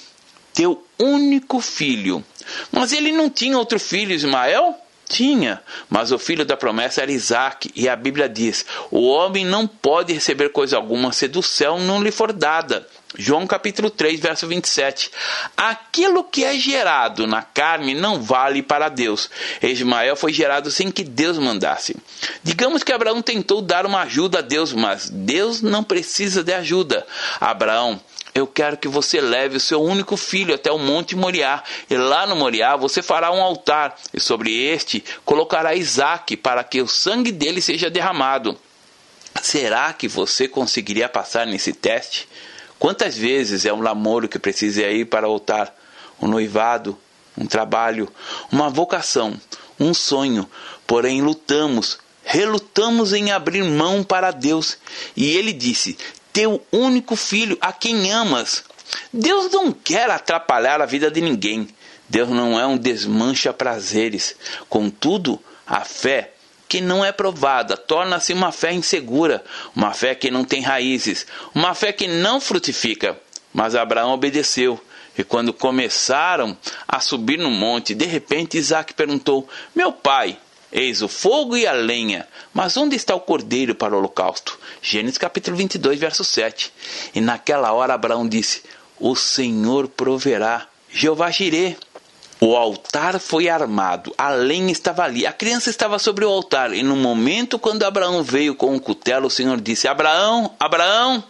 Teu 0.53 0.85
único 0.99 1.59
filho. 1.59 2.23
Mas 2.71 2.91
ele 2.91 3.11
não 3.11 3.29
tinha 3.29 3.57
outro 3.57 3.79
filho, 3.79 4.13
Ismael? 4.13 4.75
Tinha, 5.09 5.61
mas 5.89 6.11
o 6.11 6.17
filho 6.17 6.45
da 6.45 6.55
promessa 6.55 7.01
era 7.01 7.11
Isaac, 7.11 7.69
e 7.75 7.89
a 7.89 7.95
Bíblia 7.95 8.27
diz: 8.27 8.65
o 8.89 9.07
homem 9.07 9.45
não 9.45 9.67
pode 9.67 10.13
receber 10.13 10.49
coisa 10.49 10.77
alguma 10.77 11.11
se 11.11 11.27
do 11.27 11.43
céu 11.43 11.77
não 11.77 12.01
lhe 12.01 12.11
for 12.11 12.31
dada. 12.31 12.87
João 13.17 13.45
capítulo 13.45 13.89
3, 13.89 14.19
verso 14.19 14.47
27. 14.47 15.11
Aquilo 15.55 16.23
que 16.23 16.43
é 16.43 16.55
gerado 16.55 17.27
na 17.27 17.41
carne 17.41 17.93
não 17.93 18.21
vale 18.21 18.63
para 18.63 18.89
Deus. 18.89 19.29
Ismael 19.61 20.15
foi 20.15 20.33
gerado 20.33 20.71
sem 20.71 20.89
que 20.89 21.03
Deus 21.03 21.37
mandasse. 21.37 21.95
Digamos 22.41 22.83
que 22.83 22.91
Abraão 22.91 23.21
tentou 23.21 23.61
dar 23.61 23.85
uma 23.85 24.01
ajuda 24.01 24.39
a 24.39 24.41
Deus, 24.41 24.73
mas 24.73 25.09
Deus 25.09 25.61
não 25.61 25.83
precisa 25.83 26.43
de 26.43 26.53
ajuda. 26.53 27.05
Abraão, 27.39 28.01
eu 28.33 28.47
quero 28.47 28.77
que 28.77 28.87
você 28.87 29.21
leve 29.21 29.57
o 29.57 29.59
seu 29.59 29.81
único 29.81 30.17
filho 30.17 30.55
até 30.55 30.71
o 30.71 30.79
Monte 30.79 31.15
Moriá, 31.15 31.63
e 31.87 31.95
lá 31.95 32.25
no 32.25 32.35
Moriá 32.35 32.75
você 32.75 33.03
fará 33.03 33.31
um 33.31 33.41
altar, 33.41 33.95
e 34.11 34.19
sobre 34.19 34.51
este 34.59 35.03
colocará 35.23 35.75
Isaac, 35.75 36.35
para 36.37 36.63
que 36.63 36.81
o 36.81 36.87
sangue 36.87 37.31
dele 37.31 37.61
seja 37.61 37.91
derramado. 37.91 38.57
Será 39.39 39.93
que 39.93 40.07
você 40.07 40.47
conseguiria 40.47 41.07
passar 41.07 41.45
nesse 41.45 41.73
teste? 41.73 42.27
Quantas 42.79 43.17
vezes 43.17 43.65
é 43.65 43.73
um 43.73 43.81
namoro 43.81 44.27
que 44.27 44.39
precisa 44.39 44.81
ir 44.83 45.05
para 45.05 45.27
o 45.27 45.31
altar? 45.31 45.73
Um 46.21 46.27
noivado, 46.27 46.97
um 47.37 47.45
trabalho, 47.45 48.09
uma 48.51 48.69
vocação, 48.69 49.39
um 49.79 49.93
sonho. 49.93 50.49
Porém, 50.85 51.21
lutamos, 51.21 51.97
relutamos 52.23 53.13
em 53.13 53.31
abrir 53.31 53.63
mão 53.63 54.03
para 54.03 54.31
Deus. 54.31 54.77
E 55.15 55.31
ele 55.31 55.53
disse: 55.53 55.97
Teu 56.31 56.65
único 56.71 57.15
filho, 57.15 57.57
a 57.61 57.71
quem 57.71 58.11
amas. 58.11 58.63
Deus 59.11 59.51
não 59.51 59.71
quer 59.71 60.09
atrapalhar 60.09 60.81
a 60.81 60.85
vida 60.85 61.09
de 61.09 61.21
ninguém. 61.21 61.67
Deus 62.07 62.29
não 62.29 62.59
é 62.59 62.67
um 62.67 62.77
desmancha 62.77 63.53
prazeres. 63.53 64.35
Contudo, 64.69 65.39
a 65.65 65.81
fé 65.81 66.32
que 66.73 66.81
não 66.81 67.05
é 67.05 67.11
provada 67.11 67.77
torna-se 67.77 68.33
uma 68.33 68.51
fé 68.51 68.73
insegura, 68.73 69.43
uma 69.75 69.93
fé 69.93 70.15
que 70.15 70.31
não 70.31 70.43
tem 70.43 70.59
raízes, 70.59 71.27
uma 71.53 71.75
fé 71.75 71.93
que 71.93 72.07
não 72.07 72.41
frutifica. 72.41 73.15
Mas 73.53 73.75
Abraão 73.75 74.11
obedeceu. 74.11 74.83
E 75.15 75.23
quando 75.23 75.53
começaram 75.53 76.57
a 76.87 76.99
subir 76.99 77.37
no 77.37 77.51
monte, 77.51 77.93
de 77.93 78.05
repente 78.05 78.57
Isaac 78.57 78.95
perguntou: 78.95 79.47
Meu 79.75 79.91
pai, 79.91 80.35
eis 80.71 81.03
o 81.03 81.07
fogo 81.07 81.55
e 81.55 81.67
a 81.67 81.73
lenha, 81.73 82.27
mas 82.51 82.75
onde 82.75 82.95
está 82.95 83.13
o 83.13 83.19
cordeiro 83.19 83.75
para 83.75 83.93
o 83.93 83.99
holocausto? 83.99 84.59
Gênesis 84.81 85.19
capítulo 85.19 85.55
22, 85.55 85.99
verso 85.99 86.23
7. 86.23 86.73
E 87.13 87.21
naquela 87.21 87.71
hora 87.71 87.93
Abraão 87.93 88.27
disse: 88.27 88.63
O 88.99 89.15
Senhor 89.15 89.87
proverá, 89.89 90.67
Jeová 90.89 91.29
Jireh. 91.29 91.77
O 92.39 92.55
altar 92.57 93.19
foi 93.19 93.47
armado, 93.47 94.13
a 94.17 94.29
lenha 94.29 94.71
estava 94.71 95.03
ali, 95.03 95.25
a 95.25 95.31
criança 95.31 95.69
estava 95.69 95.97
sobre 95.97 96.25
o 96.25 96.29
altar, 96.29 96.73
e 96.73 96.83
no 96.83 96.95
momento 96.95 97.57
quando 97.57 97.83
Abraão 97.83 98.21
veio 98.21 98.55
com 98.55 98.75
o 98.75 98.79
cutelo, 98.79 99.27
o 99.27 99.31
Senhor 99.31 99.61
disse: 99.61 99.87
Abraão, 99.87 100.53
Abraão, 100.59 101.23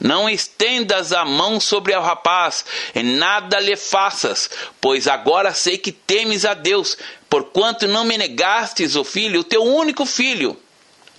não 0.00 0.28
estendas 0.28 1.12
a 1.12 1.24
mão 1.24 1.60
sobre 1.60 1.94
o 1.94 2.00
rapaz, 2.00 2.64
e 2.94 3.02
nada 3.02 3.60
lhe 3.60 3.76
faças, 3.76 4.50
pois 4.80 5.06
agora 5.06 5.52
sei 5.52 5.76
que 5.76 5.92
temes 5.92 6.44
a 6.44 6.54
Deus, 6.54 6.96
porquanto 7.28 7.86
não 7.86 8.04
me 8.04 8.16
negastes 8.16 8.96
o 8.96 9.04
filho, 9.04 9.40
o 9.40 9.44
teu 9.44 9.62
único 9.62 10.06
filho. 10.06 10.56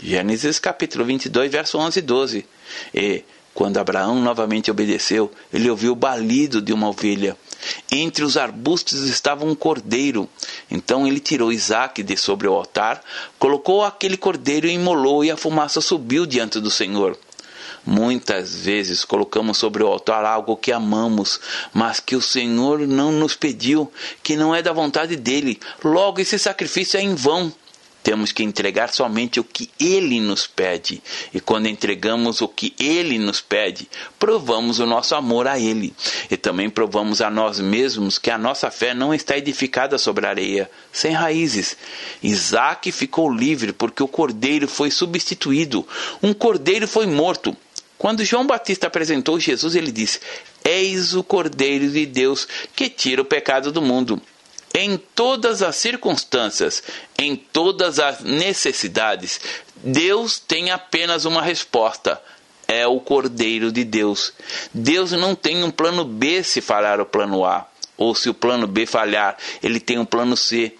Gênesis 0.02 0.58
capítulo 0.58 1.06
22, 1.06 1.52
verso 1.52 1.78
11 1.78 2.00
e 2.00 2.02
12. 2.02 2.46
E 2.94 3.24
quando 3.54 3.78
Abraão 3.78 4.20
novamente 4.20 4.72
obedeceu, 4.72 5.32
ele 5.54 5.70
ouviu 5.70 5.92
o 5.92 5.96
balido 5.96 6.60
de 6.60 6.74
uma 6.74 6.90
ovelha. 6.90 7.38
Entre 7.92 8.24
os 8.24 8.38
arbustos 8.38 9.02
estava 9.08 9.46
um 9.46 9.56
cordeiro. 9.56 10.28
Então 10.70 11.08
ele 11.08 11.20
tirou 11.20 11.52
Isaac 11.52 12.02
de 12.04 12.18
sobre 12.18 12.48
o 12.48 12.54
altar, 12.54 13.04
colocou 13.38 13.84
aquele 13.84 14.18
cordeiro 14.18 14.68
e 14.68 14.74
imolou, 14.74 15.24
e 15.24 15.32
a 15.32 15.38
fumaça 15.38 15.82
subiu 15.82 16.26
diante 16.26 16.60
do 16.60 16.72
Senhor. 16.72 17.18
Muitas 17.86 18.56
vezes 18.56 19.04
colocamos 19.04 19.58
sobre 19.58 19.82
o 19.82 19.88
altar 19.88 20.24
algo 20.24 20.56
que 20.56 20.72
amamos, 20.72 21.40
mas 21.74 22.00
que 22.00 22.16
o 22.16 22.22
Senhor 22.22 22.80
não 22.88 23.12
nos 23.12 23.36
pediu, 23.36 23.92
que 24.22 24.36
não 24.36 24.54
é 24.54 24.62
da 24.62 24.72
vontade 24.72 25.16
dele. 25.16 25.60
Logo, 25.84 26.22
esse 26.22 26.38
sacrifício 26.38 27.00
é 27.00 27.02
em 27.02 27.16
vão. 27.16 27.52
Temos 28.04 28.32
que 28.32 28.44
entregar 28.44 28.92
somente 28.92 29.40
o 29.40 29.44
que 29.44 29.70
Ele 29.80 30.20
nos 30.20 30.48
pede. 30.48 31.02
E 31.34 31.40
quando 31.40 31.68
entregamos 31.68 32.42
o 32.42 32.48
que 32.48 32.74
Ele 32.80 33.20
nos 33.20 33.42
pede, 33.42 33.88
provamos 34.18 34.80
o 34.80 34.86
nosso 34.86 35.14
amor 35.14 35.48
a 35.48 35.60
Ele. 35.60 35.94
E 36.30 36.36
também 36.36 36.70
provamos 36.70 37.22
a 37.22 37.30
nós 37.30 37.60
mesmos 37.60 38.18
que 38.18 38.32
a 38.32 38.38
nossa 38.38 38.72
fé 38.72 38.94
não 38.94 39.14
está 39.14 39.38
edificada 39.38 39.98
sobre 39.98 40.26
areia, 40.26 40.70
sem 40.92 41.12
raízes. 41.12 41.78
Isaac 42.24 42.92
ficou 42.92 43.32
livre 43.32 43.72
porque 43.72 44.02
o 44.02 44.08
cordeiro 44.08 44.68
foi 44.68 44.90
substituído. 44.90 45.88
Um 46.24 46.34
cordeiro 46.34 46.88
foi 46.88 47.06
morto. 47.06 47.56
Quando 48.02 48.26
João 48.26 48.48
Batista 48.48 48.88
apresentou 48.88 49.40
Jesus, 49.40 49.76
ele 49.76 49.92
disse: 49.92 50.20
Eis 50.66 51.14
o 51.14 51.24
cordeiro 51.24 51.88
de 51.88 52.04
Deus 52.08 52.48
que 52.76 52.90
tira 52.90 53.22
o 53.22 53.26
pecado 53.26 53.72
do 53.72 53.80
mundo. 53.80 54.20
Em 54.74 54.98
todas 54.98 55.62
as 55.62 55.76
circunstâncias, 55.76 56.82
em 57.18 57.36
todas 57.36 58.00
as 58.00 58.22
necessidades, 58.22 59.40
Deus 59.76 60.40
tem 60.40 60.72
apenas 60.72 61.26
uma 61.26 61.42
resposta: 61.42 62.22
é 62.68 62.88
o 62.88 63.00
Cordeiro 63.00 63.72
de 63.72 63.84
Deus. 63.84 64.34
Deus 64.74 65.12
não 65.12 65.36
tem 65.36 65.64
um 65.64 65.72
plano 65.72 66.06
B 66.06 66.42
se 66.42 66.62
falhar 66.62 67.02
o 67.02 67.06
plano 67.06 67.44
A. 67.44 67.68
Ou 67.98 68.16
se 68.16 68.30
o 68.30 68.34
plano 68.34 68.66
B 68.66 68.86
falhar, 68.86 69.38
ele 69.62 69.80
tem 69.80 70.00
um 70.00 70.06
plano 70.06 70.36
C. 70.36 70.74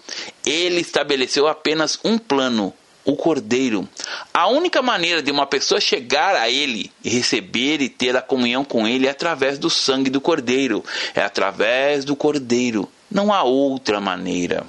Ele 0.44 0.80
estabeleceu 0.80 1.46
apenas 1.46 1.98
um 2.02 2.18
plano, 2.18 2.74
o 3.04 3.14
Cordeiro. 3.14 3.88
A 4.32 4.48
única 4.48 4.82
maneira 4.82 5.22
de 5.22 5.30
uma 5.30 5.46
pessoa 5.46 5.80
chegar 5.80 6.34
a 6.34 6.50
Ele 6.50 6.90
e 7.04 7.10
receber 7.10 7.80
e 7.80 7.88
ter 7.88 8.16
a 8.16 8.22
comunhão 8.22 8.64
com 8.64 8.88
Ele 8.88 9.06
é 9.06 9.10
através 9.10 9.58
do 9.58 9.70
sangue 9.70 10.10
do 10.10 10.20
Cordeiro, 10.20 10.84
é 11.14 11.22
através 11.22 12.04
do 12.04 12.16
Cordeiro. 12.16 12.88
Não 13.12 13.32
há 13.32 13.42
outra 13.42 14.00
maneira. 14.00 14.66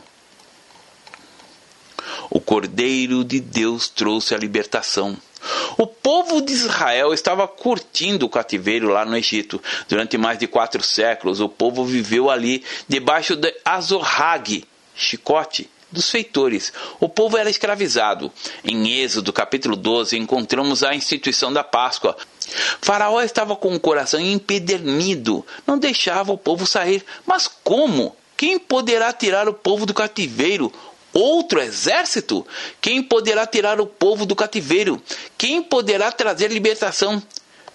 O 2.29 2.41
Cordeiro 2.41 3.23
de 3.23 3.39
Deus 3.39 3.87
trouxe 3.87 4.35
a 4.35 4.37
libertação. 4.37 5.17
O 5.77 5.87
povo 5.87 6.41
de 6.41 6.51
Israel 6.51 7.13
estava 7.13 7.47
curtindo 7.47 8.25
o 8.25 8.29
cativeiro 8.29 8.89
lá 8.89 9.05
no 9.05 9.15
Egito. 9.15 9.61
Durante 9.87 10.17
mais 10.17 10.37
de 10.37 10.47
quatro 10.47 10.83
séculos, 10.83 11.39
o 11.39 11.47
povo 11.47 11.85
viveu 11.85 12.29
ali 12.29 12.63
debaixo 12.87 13.35
de 13.35 13.53
Azorhag, 13.63 14.65
chicote, 14.93 15.69
dos 15.89 16.09
feitores. 16.09 16.73
O 16.99 17.07
povo 17.07 17.37
era 17.37 17.49
escravizado. 17.49 18.31
Em 18.63 18.99
Êxodo 18.99 19.31
capítulo 19.31 19.77
12, 19.77 20.17
encontramos 20.17 20.83
a 20.83 20.93
instituição 20.93 21.53
da 21.53 21.63
Páscoa. 21.63 22.17
Faraó 22.81 23.21
estava 23.21 23.55
com 23.55 23.73
o 23.73 23.79
coração 23.79 24.19
empedernido, 24.19 25.45
não 25.65 25.77
deixava 25.77 26.33
o 26.33 26.37
povo 26.37 26.67
sair. 26.67 27.05
Mas 27.25 27.47
como? 27.47 28.15
Quem 28.35 28.59
poderá 28.59 29.11
tirar 29.13 29.47
o 29.47 29.53
povo 29.53 29.85
do 29.85 29.93
cativeiro? 29.93 30.71
Outro 31.13 31.61
exército? 31.61 32.45
Quem 32.81 33.03
poderá 33.03 33.45
tirar 33.45 33.79
o 33.79 33.85
povo 33.85 34.25
do 34.25 34.35
cativeiro? 34.35 35.01
Quem 35.37 35.61
poderá 35.61 36.11
trazer 36.11 36.51
libertação? 36.51 37.21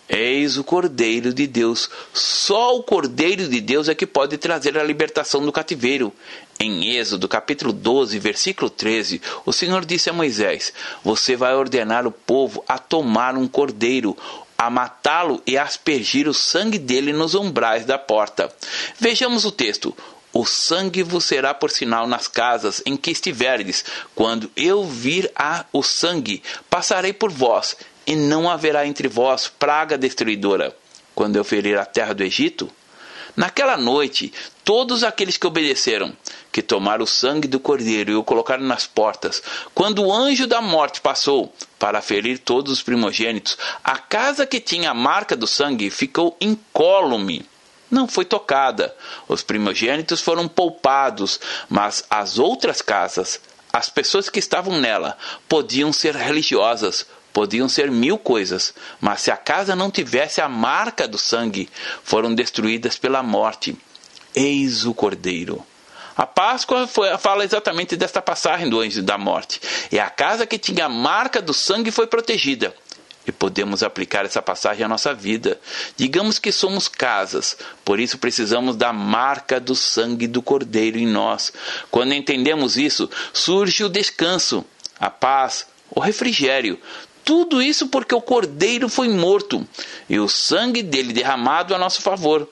Eis 0.08 0.56
o 0.56 0.64
Cordeiro 0.64 1.34
de 1.34 1.46
Deus. 1.46 1.90
Só 2.14 2.74
o 2.76 2.82
Cordeiro 2.82 3.46
de 3.46 3.60
Deus 3.60 3.88
é 3.88 3.94
que 3.94 4.06
pode 4.06 4.38
trazer 4.38 4.78
a 4.78 4.82
libertação 4.82 5.44
do 5.44 5.52
cativeiro. 5.52 6.12
Em 6.58 6.96
Êxodo, 6.96 7.28
capítulo 7.28 7.72
12, 7.72 8.18
versículo 8.18 8.70
13, 8.70 9.20
o 9.44 9.52
Senhor 9.52 9.84
disse 9.84 10.08
a 10.08 10.14
Moisés: 10.14 10.72
Você 11.04 11.36
vai 11.36 11.54
ordenar 11.54 12.06
o 12.06 12.10
povo 12.10 12.64
a 12.66 12.78
tomar 12.78 13.36
um 13.36 13.46
cordeiro, 13.46 14.16
a 14.56 14.70
matá-lo 14.70 15.42
e 15.46 15.58
aspergir 15.58 16.26
o 16.26 16.34
sangue 16.34 16.78
dele 16.78 17.12
nos 17.12 17.34
umbrais 17.34 17.84
da 17.84 17.98
porta. 17.98 18.50
Vejamos 18.98 19.44
o 19.44 19.52
texto. 19.52 19.94
O 20.32 20.44
sangue 20.44 21.02
vos 21.02 21.24
será 21.24 21.54
por 21.54 21.70
sinal 21.70 22.06
nas 22.06 22.28
casas 22.28 22.82
em 22.84 22.96
que 22.96 23.10
estiverdes. 23.10 23.84
Quando 24.14 24.50
eu 24.56 24.84
vir 24.84 25.30
a 25.34 25.64
o 25.72 25.82
sangue, 25.82 26.42
passarei 26.68 27.12
por 27.12 27.30
vós, 27.30 27.76
e 28.06 28.14
não 28.14 28.48
haverá 28.48 28.86
entre 28.86 29.08
vós 29.08 29.48
praga 29.48 29.98
destruidora. 29.98 30.76
Quando 31.14 31.36
eu 31.36 31.44
ferir 31.44 31.78
a 31.78 31.84
terra 31.84 32.14
do 32.14 32.22
Egito, 32.22 32.70
Naquela 33.38 33.76
noite, 33.76 34.32
todos 34.64 35.04
aqueles 35.04 35.36
que 35.36 35.46
obedeceram, 35.46 36.12
que 36.50 36.60
tomaram 36.60 37.04
o 37.04 37.06
sangue 37.06 37.46
do 37.46 37.60
cordeiro 37.60 38.10
e 38.10 38.16
o 38.16 38.24
colocaram 38.24 38.64
nas 38.64 38.84
portas, 38.84 39.40
quando 39.72 40.02
o 40.02 40.12
anjo 40.12 40.44
da 40.44 40.60
morte 40.60 41.00
passou 41.00 41.54
para 41.78 42.02
ferir 42.02 42.40
todos 42.40 42.72
os 42.72 42.82
primogênitos, 42.82 43.56
a 43.84 43.96
casa 43.96 44.44
que 44.44 44.58
tinha 44.58 44.90
a 44.90 44.94
marca 44.94 45.36
do 45.36 45.46
sangue 45.46 45.88
ficou 45.88 46.36
incólume. 46.40 47.46
Não 47.90 48.06
foi 48.06 48.24
tocada. 48.24 48.94
Os 49.26 49.42
primogênitos 49.42 50.20
foram 50.20 50.46
poupados, 50.46 51.40
mas 51.68 52.04
as 52.10 52.38
outras 52.38 52.82
casas, 52.82 53.40
as 53.72 53.88
pessoas 53.88 54.28
que 54.28 54.38
estavam 54.38 54.78
nela, 54.78 55.16
podiam 55.48 55.92
ser 55.92 56.14
religiosas, 56.14 57.06
Podiam 57.32 57.68
ser 57.68 57.88
mil 57.88 58.18
coisas, 58.18 58.74
mas 59.00 59.20
se 59.22 59.30
a 59.30 59.36
casa 59.36 59.76
não 59.76 59.92
tivesse 59.92 60.40
a 60.40 60.48
marca 60.48 61.06
do 61.06 61.16
sangue, 61.16 61.68
foram 62.02 62.34
destruídas 62.34 62.98
pela 62.98 63.22
morte. 63.22 63.76
Eis 64.34 64.84
o 64.84 64.92
Cordeiro. 64.92 65.64
A 66.16 66.26
Páscoa 66.26 66.88
foi, 66.88 67.16
fala 67.16 67.44
exatamente 67.44 67.94
desta 67.96 68.20
passagem 68.20 68.68
do 68.68 68.80
anjo 68.80 69.02
da 69.02 69.16
morte. 69.16 69.60
E 69.92 70.00
a 70.00 70.10
casa 70.10 70.46
que 70.46 70.58
tinha 70.58 70.86
a 70.86 70.88
marca 70.88 71.40
do 71.40 71.54
sangue 71.54 71.92
foi 71.92 72.08
protegida. 72.08 72.74
E 73.28 73.32
podemos 73.32 73.82
aplicar 73.82 74.24
essa 74.24 74.40
passagem 74.40 74.82
à 74.82 74.88
nossa 74.88 75.12
vida. 75.12 75.60
Digamos 75.98 76.38
que 76.38 76.50
somos 76.50 76.88
casas, 76.88 77.58
por 77.84 78.00
isso 78.00 78.16
precisamos 78.16 78.74
da 78.74 78.90
marca 78.90 79.60
do 79.60 79.74
sangue 79.74 80.26
do 80.26 80.40
Cordeiro 80.40 80.98
em 80.98 81.06
nós. 81.06 81.52
Quando 81.90 82.14
entendemos 82.14 82.78
isso, 82.78 83.08
surge 83.34 83.84
o 83.84 83.88
descanso, 83.90 84.64
a 84.98 85.10
paz, 85.10 85.66
o 85.90 86.00
refrigério, 86.00 86.80
tudo 87.22 87.60
isso 87.60 87.88
porque 87.88 88.14
o 88.14 88.22
cordeiro 88.22 88.88
foi 88.88 89.06
morto 89.10 89.68
e 90.08 90.18
o 90.18 90.30
sangue 90.30 90.82
dele 90.82 91.12
derramado 91.12 91.74
a 91.74 91.78
nosso 91.78 92.00
favor. 92.00 92.48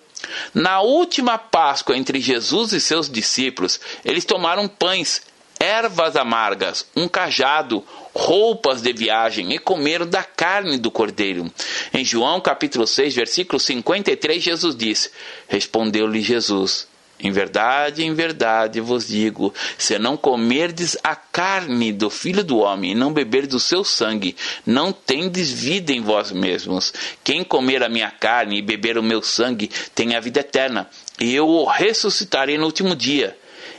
Na 0.53 0.83
última 0.83 1.39
Páscoa 1.39 1.97
entre 1.97 2.21
Jesus 2.21 2.73
e 2.73 2.81
seus 2.81 3.09
discípulos, 3.09 3.81
eles 4.05 4.27
tomaram 4.27 4.69
pães, 4.69 5.23
ervas 5.67 6.15
amargas, 6.15 6.87
um 6.95 7.09
cajado, 7.09 7.85
roupas 8.15 8.81
de 8.81 8.93
viagem 8.93 9.53
e 9.53 9.59
comeram 9.59 10.07
da 10.07 10.23
carne 10.23 10.79
do 10.79 10.91
cordeiro. 10.93 11.51
Em 11.93 12.05
João 12.05 12.41
capítulo 12.41 12.87
6, 12.87 13.15
versículo 13.15 13.59
53, 13.59 14.41
Jesus 14.43 14.77
disse: 14.77 15.11
Respondeu-lhe 15.49 16.21
Jesus: 16.21 16.87
em 17.19 17.33
verdade, 17.33 18.05
em 18.05 18.13
verdade 18.13 18.79
vos 18.79 19.09
digo: 19.09 19.53
se 19.79 19.99
não 19.99 20.17
comerdes 20.17 20.99
a 21.03 21.17
carne 21.17 21.91
do 21.91 22.11
Filho 22.11 22.45
do 22.45 22.59
Homem 22.59 22.93
e 22.93 22.95
não 22.95 23.13
beberdes 23.13 23.55
o 23.55 23.61
seu 23.61 23.83
sangue, 23.83 24.37
não 24.67 24.93
tendes 24.93 25.51
vida 25.51 25.93
em 25.93 26.03
vós 26.03 26.31
mesmos. 26.31 26.93
Quem 27.25 27.43
comer 27.43 27.83
a 27.83 27.89
minha 27.89 28.11
carne 28.11 28.59
e 28.59 28.63
beber 28.63 28.99
o 28.99 29.03
meu 29.03 29.23
sangue 29.23 29.71
tem 29.95 30.15
a 30.15 30.21
vida 30.21 30.41
eterna, 30.41 30.91
e 31.19 31.35
eu 31.35 31.49
o 31.49 31.65
ressuscitarei 31.65 32.59
no 32.59 32.67
último 32.67 32.95
dia. 32.95 33.37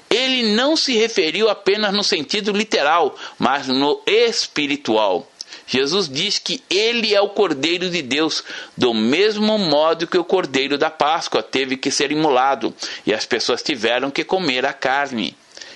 Ele 0.10 0.54
não 0.54 0.76
se 0.76 0.94
referiu 0.94 1.50
apenas 1.50 1.94
no 1.94 2.04
sentido 2.04 2.52
literal, 2.52 3.16
mas 3.38 3.68
no 3.68 4.02
espiritual. 4.06 5.30
Jesus 5.66 6.08
diz 6.08 6.40
que 6.40 6.64
ele 6.70 7.14
é 7.14 7.20
o 7.20 7.30
Cordeiro 7.30 7.90
de 7.90 8.02
Deus, 8.02 8.44
do 8.76 8.94
mesmo 8.94 9.58
modo 9.58 10.08
que 10.08 10.18
o 10.18 10.24
Cordeiro 10.24 10.78
da 10.78 10.90
Páscoa 10.90 11.44
teve 11.44 11.76
que 11.76 11.92
ser 11.92 12.10
imolado 12.10 12.74
e 13.06 13.14
as 13.14 13.26
pessoas 13.26 13.62
tiveram 13.62 14.10
que 14.10 14.24
comer 14.24 14.66
a 14.66 14.72
carne. 14.72 15.36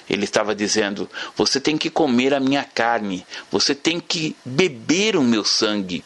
Ele 0.09 0.23
estava 0.23 0.55
dizendo: 0.55 1.09
Você 1.35 1.59
tem 1.59 1.77
que 1.77 1.89
comer 1.89 2.33
a 2.33 2.39
minha 2.39 2.63
carne, 2.63 3.25
você 3.51 3.75
tem 3.75 3.99
que 3.99 4.35
beber 4.45 5.17
o 5.17 5.21
meu 5.21 5.43
sangue. 5.43 6.03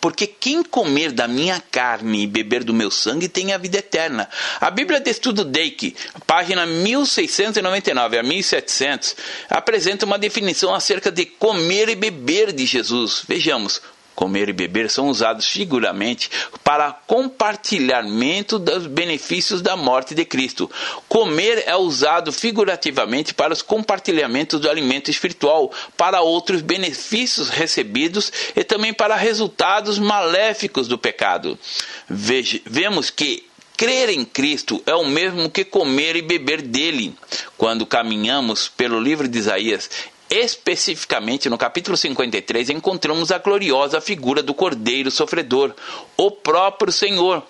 Porque 0.00 0.26
quem 0.26 0.62
comer 0.62 1.12
da 1.12 1.28
minha 1.28 1.60
carne 1.70 2.22
e 2.22 2.26
beber 2.26 2.64
do 2.64 2.72
meu 2.72 2.90
sangue 2.90 3.28
tem 3.28 3.52
a 3.52 3.58
vida 3.58 3.78
eterna. 3.78 4.28
A 4.60 4.70
Bíblia 4.70 4.98
de 4.98 5.10
Estudo 5.10 5.44
Dake, 5.44 5.94
página 6.26 6.64
1699 6.64 8.18
a 8.18 8.22
1700, 8.22 9.16
apresenta 9.48 10.06
uma 10.06 10.18
definição 10.18 10.74
acerca 10.74 11.10
de 11.10 11.26
comer 11.26 11.88
e 11.88 11.94
beber 11.94 12.52
de 12.52 12.64
Jesus. 12.64 13.22
Vejamos, 13.28 13.82
Comer 14.20 14.50
e 14.50 14.52
beber 14.52 14.90
são 14.90 15.08
usados 15.08 15.48
figuramente 15.48 16.30
para 16.62 16.92
compartilhamento 16.92 18.58
dos 18.58 18.86
benefícios 18.86 19.62
da 19.62 19.78
morte 19.78 20.14
de 20.14 20.26
Cristo. 20.26 20.70
Comer 21.08 21.64
é 21.66 21.74
usado 21.74 22.30
figurativamente 22.30 23.32
para 23.32 23.54
os 23.54 23.62
compartilhamentos 23.62 24.60
do 24.60 24.68
alimento 24.68 25.10
espiritual, 25.10 25.72
para 25.96 26.20
outros 26.20 26.60
benefícios 26.60 27.48
recebidos 27.48 28.30
e 28.54 28.62
também 28.62 28.92
para 28.92 29.16
resultados 29.16 29.98
maléficos 29.98 30.86
do 30.86 30.98
pecado. 30.98 31.58
Veja, 32.06 32.60
vemos 32.66 33.08
que 33.08 33.48
Crer 33.74 34.10
em 34.10 34.26
Cristo 34.26 34.82
é 34.84 34.94
o 34.94 35.06
mesmo 35.06 35.48
que 35.48 35.64
comer 35.64 36.14
e 36.14 36.20
beber 36.20 36.60
dele. 36.60 37.14
Quando 37.56 37.86
caminhamos 37.86 38.68
pelo 38.68 39.00
livro 39.00 39.26
de 39.26 39.38
Isaías, 39.38 39.88
Especificamente 40.30 41.50
no 41.50 41.58
capítulo 41.58 41.96
53, 41.96 42.70
encontramos 42.70 43.32
a 43.32 43.38
gloriosa 43.38 44.00
figura 44.00 44.40
do 44.40 44.54
Cordeiro 44.54 45.10
Sofredor, 45.10 45.74
o 46.16 46.30
próprio 46.30 46.92
Senhor. 46.92 47.42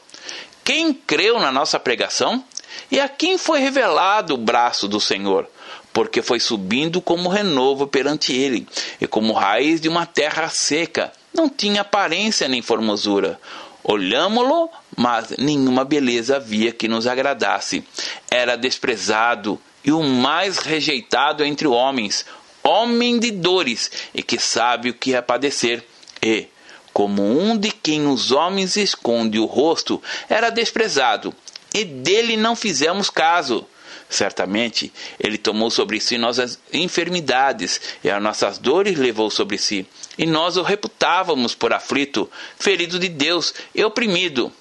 Quem 0.65 0.95
creu 0.95 1.39
na 1.39 1.53
nossa 1.53 1.79
pregação? 1.79 2.43
E 2.91 2.99
a 2.99 3.07
quem 3.07 3.37
foi 3.37 3.61
revelado 3.61 4.33
o 4.33 4.39
braço 4.39 4.89
do 4.89 4.99
Senhor? 4.99 5.47
Porque 5.93 6.23
foi 6.23 6.41
subindo 6.41 7.03
como 7.03 7.29
renovo 7.29 7.87
perante 7.87 8.33
ele, 8.33 8.67
e 8.99 9.07
como 9.07 9.35
raiz 9.35 9.79
de 9.79 9.89
uma 9.89 10.07
terra 10.07 10.49
seca, 10.49 11.13
não 11.35 11.51
tinha 11.51 11.83
aparência 11.83 12.49
nem 12.49 12.63
formosura. 12.63 13.39
Olhámo-lo, 13.85 14.71
mas 14.97 15.35
nenhuma 15.37 15.85
beleza 15.85 16.37
havia 16.37 16.73
que 16.73 16.89
nos 16.89 17.07
agradasse. 17.07 17.85
Era 18.31 18.57
desprezado 18.57 19.61
e 19.85 19.93
o 19.93 20.03
mais 20.03 20.59
rejeitado 20.59 21.45
entre 21.45 21.67
homens, 21.67 22.27
homem 22.63 23.19
de 23.19 23.31
dores 23.31 23.91
e 24.15 24.23
que 24.23 24.39
sabe 24.39 24.91
o 24.91 24.95
que 24.95 25.15
é 25.15 25.21
padecer. 25.21 25.85
E, 26.23 26.47
como 26.93 27.23
um 27.23 27.57
de 27.57 27.71
quem 27.71 28.07
os 28.07 28.33
homens 28.33 28.77
esconde 28.77 29.39
o 29.39 29.47
rosto, 29.47 30.03
era 30.29 30.51
desprezado, 30.51 31.35
e 31.73 31.85
dele 31.85 32.37
não 32.37 32.57
fizemos 32.57 33.09
caso. 33.09 33.67
Certamente, 34.09 34.93
ele 35.21 35.39
tomou 35.39 35.71
sobre 35.71 36.01
si 36.01 36.19
nossas 36.19 36.59
enfermidades 36.73 37.81
e 38.03 38.11
as 38.11 38.21
nossas 38.21 38.59
dores 38.59 38.99
levou 38.99 39.31
sobre 39.31 39.57
si. 39.57 39.87
E 40.19 40.27
nós 40.27 40.57
o 40.57 40.63
reputávamos 40.63 41.55
por 41.55 41.73
aflito, 41.73 42.29
ferido 42.59 42.99
de 42.99 43.09
Deus 43.09 43.55
e 43.73 43.85
oprimido 43.85 44.53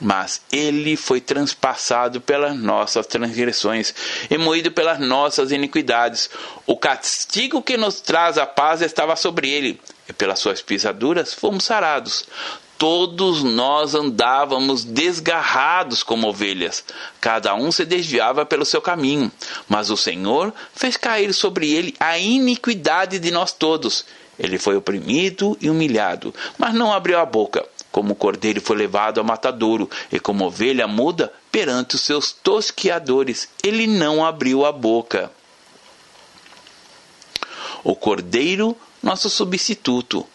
mas 0.00 0.42
ele 0.52 0.96
foi 0.96 1.20
transpassado 1.20 2.20
pelas 2.20 2.56
nossas 2.56 3.06
transgressões 3.06 3.94
e 4.30 4.36
moído 4.36 4.70
pelas 4.70 4.98
nossas 4.98 5.50
iniquidades. 5.50 6.28
O 6.66 6.76
castigo 6.76 7.62
que 7.62 7.76
nos 7.76 8.00
traz 8.00 8.36
a 8.36 8.46
paz 8.46 8.82
estava 8.82 9.16
sobre 9.16 9.50
ele, 9.50 9.80
e 10.08 10.12
pelas 10.12 10.38
suas 10.38 10.60
pisaduras 10.60 11.32
fomos 11.32 11.64
sarados. 11.64 12.26
Todos 12.78 13.42
nós 13.42 13.94
andávamos 13.94 14.84
desgarrados 14.84 16.02
como 16.02 16.28
ovelhas, 16.28 16.84
cada 17.18 17.54
um 17.54 17.72
se 17.72 17.86
desviava 17.86 18.44
pelo 18.44 18.66
seu 18.66 18.82
caminho, 18.82 19.32
mas 19.66 19.88
o 19.88 19.96
Senhor 19.96 20.52
fez 20.74 20.94
cair 20.98 21.32
sobre 21.32 21.72
ele 21.72 21.96
a 21.98 22.18
iniquidade 22.18 23.18
de 23.18 23.30
nós 23.30 23.50
todos. 23.50 24.04
Ele 24.38 24.58
foi 24.58 24.76
oprimido 24.76 25.56
e 25.58 25.70
humilhado, 25.70 26.34
mas 26.58 26.74
não 26.74 26.92
abriu 26.92 27.18
a 27.18 27.24
boca 27.24 27.64
como 27.96 28.12
o 28.12 28.14
cordeiro 28.14 28.60
foi 28.60 28.76
levado 28.76 29.16
ao 29.16 29.24
matadouro, 29.24 29.88
e 30.12 30.20
como 30.20 30.44
ovelha 30.44 30.86
muda 30.86 31.32
perante 31.50 31.94
os 31.94 32.02
seus 32.02 32.30
tosquiadores, 32.30 33.48
ele 33.64 33.86
não 33.86 34.22
abriu 34.22 34.66
a 34.66 34.70
boca. 34.70 35.32
O 37.82 37.96
cordeiro, 37.96 38.76
nosso 39.02 39.30
substituto. 39.30 40.26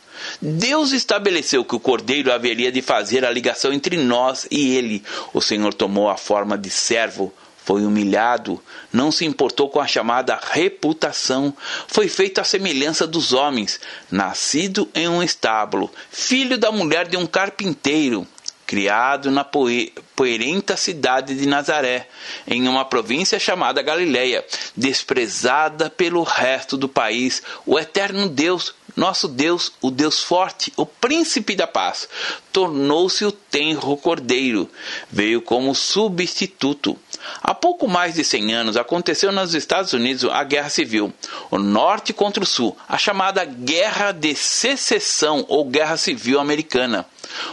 Deus 0.41 0.91
estabeleceu 0.91 1.63
que 1.63 1.75
o 1.75 1.79
cordeiro 1.79 2.33
haveria 2.33 2.71
de 2.71 2.81
fazer 2.81 3.23
a 3.23 3.29
ligação 3.29 3.71
entre 3.71 3.95
nós 3.95 4.47
e 4.49 4.75
ele. 4.75 5.03
O 5.31 5.39
Senhor 5.39 5.71
tomou 5.71 6.09
a 6.09 6.17
forma 6.17 6.57
de 6.57 6.71
servo, 6.71 7.31
Foi 7.71 7.85
humilhado, 7.85 8.61
não 8.91 9.13
se 9.13 9.23
importou 9.23 9.69
com 9.69 9.79
a 9.79 9.87
chamada 9.87 10.37
reputação, 10.51 11.55
foi 11.87 12.09
feito 12.09 12.41
à 12.41 12.43
semelhança 12.43 13.07
dos 13.07 13.31
homens, 13.31 13.79
nascido 14.11 14.89
em 14.93 15.07
um 15.07 15.23
estábulo, 15.23 15.89
filho 16.09 16.57
da 16.57 16.69
mulher 16.69 17.07
de 17.07 17.15
um 17.15 17.25
carpinteiro, 17.25 18.27
criado 18.67 19.31
na 19.31 19.45
poerenta 19.45 20.75
cidade 20.75 21.33
de 21.33 21.47
Nazaré, 21.47 22.09
em 22.45 22.67
uma 22.67 22.83
província 22.83 23.39
chamada 23.39 23.81
Galiléia, 23.81 24.45
desprezada 24.75 25.89
pelo 25.89 26.23
resto 26.23 26.75
do 26.75 26.89
país, 26.89 27.41
o 27.65 27.79
eterno 27.79 28.27
Deus, 28.27 28.75
nosso 28.97 29.29
Deus, 29.29 29.71
o 29.81 29.89
Deus 29.89 30.21
forte, 30.21 30.73
o 30.75 30.85
príncipe 30.85 31.55
da 31.55 31.67
paz, 31.67 32.09
tornou-se 32.51 33.23
o 33.23 33.31
tenro 33.31 33.95
cordeiro, 33.95 34.69
veio 35.09 35.41
como 35.41 35.73
substituto. 35.73 36.99
Há 37.41 37.53
pouco 37.53 37.87
mais 37.87 38.15
de 38.15 38.23
100 38.23 38.53
anos 38.53 38.77
aconteceu 38.77 39.31
nos 39.31 39.53
Estados 39.53 39.93
Unidos 39.93 40.29
a 40.31 40.43
Guerra 40.43 40.69
Civil, 40.69 41.13
o 41.49 41.57
Norte 41.57 42.13
contra 42.13 42.43
o 42.43 42.45
Sul, 42.45 42.77
a 42.87 42.97
chamada 42.97 43.43
Guerra 43.45 44.11
de 44.11 44.35
Secessão 44.35 45.45
ou 45.47 45.65
Guerra 45.65 45.97
Civil 45.97 46.39
Americana 46.39 47.05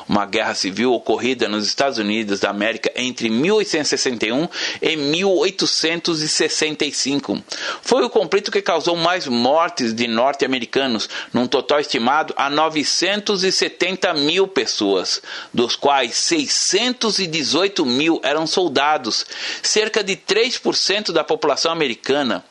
uma 0.08 0.26
guerra 0.26 0.54
civil 0.54 0.92
ocorrida 0.92 1.48
nos 1.48 1.66
Estados 1.66 1.98
Unidos 1.98 2.38
da 2.40 2.50
América 2.50 2.90
entre 2.96 3.28
1861 3.28 4.48
e 4.80 4.96
1865. 4.96 7.42
Foi 7.82 8.02
o 8.04 8.10
conflito 8.10 8.50
que 8.50 8.62
causou 8.62 8.96
mais 8.96 9.26
mortes 9.26 9.94
de 9.94 10.06
norte-americanos, 10.06 11.10
num 11.32 11.46
total 11.46 11.80
estimado 11.80 12.34
a 12.36 12.50
970 12.50 14.12
mil 14.14 14.48
pessoas, 14.48 15.22
dos 15.52 15.76
quais 15.76 16.16
618 16.16 17.86
mil 17.86 18.20
eram 18.22 18.46
soldados, 18.46 19.26
cerca 19.62 20.02
de 20.02 20.16
3% 20.16 21.12
da 21.12 21.22
população 21.24 21.72
americana 21.72 22.44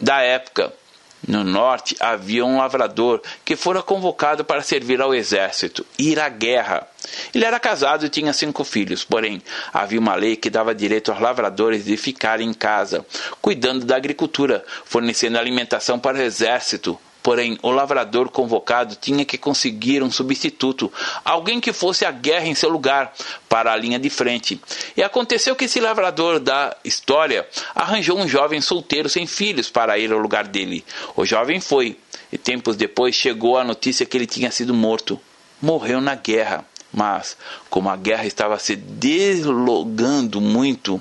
da 0.00 0.22
época. 0.22 0.72
No 1.26 1.44
norte 1.44 1.96
havia 2.00 2.44
um 2.44 2.58
lavrador 2.58 3.20
que 3.44 3.54
fora 3.54 3.82
convocado 3.82 4.44
para 4.44 4.62
servir 4.62 5.00
ao 5.00 5.14
exército, 5.14 5.84
ir 5.98 6.18
à 6.18 6.28
guerra. 6.28 6.86
Ele 7.34 7.44
era 7.44 7.60
casado 7.60 8.06
e 8.06 8.08
tinha 8.08 8.32
cinco 8.32 8.64
filhos, 8.64 9.04
porém 9.04 9.42
havia 9.72 10.00
uma 10.00 10.14
lei 10.14 10.36
que 10.36 10.48
dava 10.48 10.74
direito 10.74 11.12
aos 11.12 11.20
lavradores 11.20 11.84
de 11.84 11.96
ficar 11.96 12.40
em 12.40 12.54
casa, 12.54 13.04
cuidando 13.40 13.84
da 13.84 13.96
agricultura, 13.96 14.64
fornecendo 14.84 15.38
alimentação 15.38 15.98
para 15.98 16.18
o 16.18 16.22
exército, 16.22 16.98
Porém, 17.22 17.58
o 17.62 17.70
lavrador 17.70 18.30
convocado 18.30 18.96
tinha 18.96 19.24
que 19.24 19.36
conseguir 19.36 20.02
um 20.02 20.10
substituto, 20.10 20.90
alguém 21.24 21.60
que 21.60 21.72
fosse 21.72 22.04
à 22.04 22.10
guerra 22.10 22.46
em 22.46 22.54
seu 22.54 22.70
lugar, 22.70 23.12
para 23.48 23.72
a 23.72 23.76
linha 23.76 23.98
de 23.98 24.08
frente. 24.08 24.60
E 24.96 25.02
aconteceu 25.02 25.54
que 25.54 25.64
esse 25.64 25.80
lavrador 25.80 26.40
da 26.40 26.76
história 26.82 27.46
arranjou 27.74 28.18
um 28.18 28.28
jovem 28.28 28.60
solteiro 28.60 29.08
sem 29.08 29.26
filhos 29.26 29.68
para 29.68 29.98
ir 29.98 30.12
ao 30.12 30.18
lugar 30.18 30.46
dele. 30.46 30.84
O 31.14 31.26
jovem 31.26 31.60
foi, 31.60 31.98
e 32.32 32.38
tempos 32.38 32.76
depois 32.76 33.14
chegou 33.14 33.58
a 33.58 33.64
notícia 33.64 34.06
que 34.06 34.16
ele 34.16 34.26
tinha 34.26 34.50
sido 34.50 34.72
morto. 34.72 35.20
Morreu 35.60 36.00
na 36.00 36.14
guerra. 36.14 36.64
Mas, 36.92 37.36
como 37.68 37.88
a 37.88 37.96
guerra 37.96 38.26
estava 38.26 38.58
se 38.58 38.74
deslogando 38.74 40.40
muito, 40.40 41.00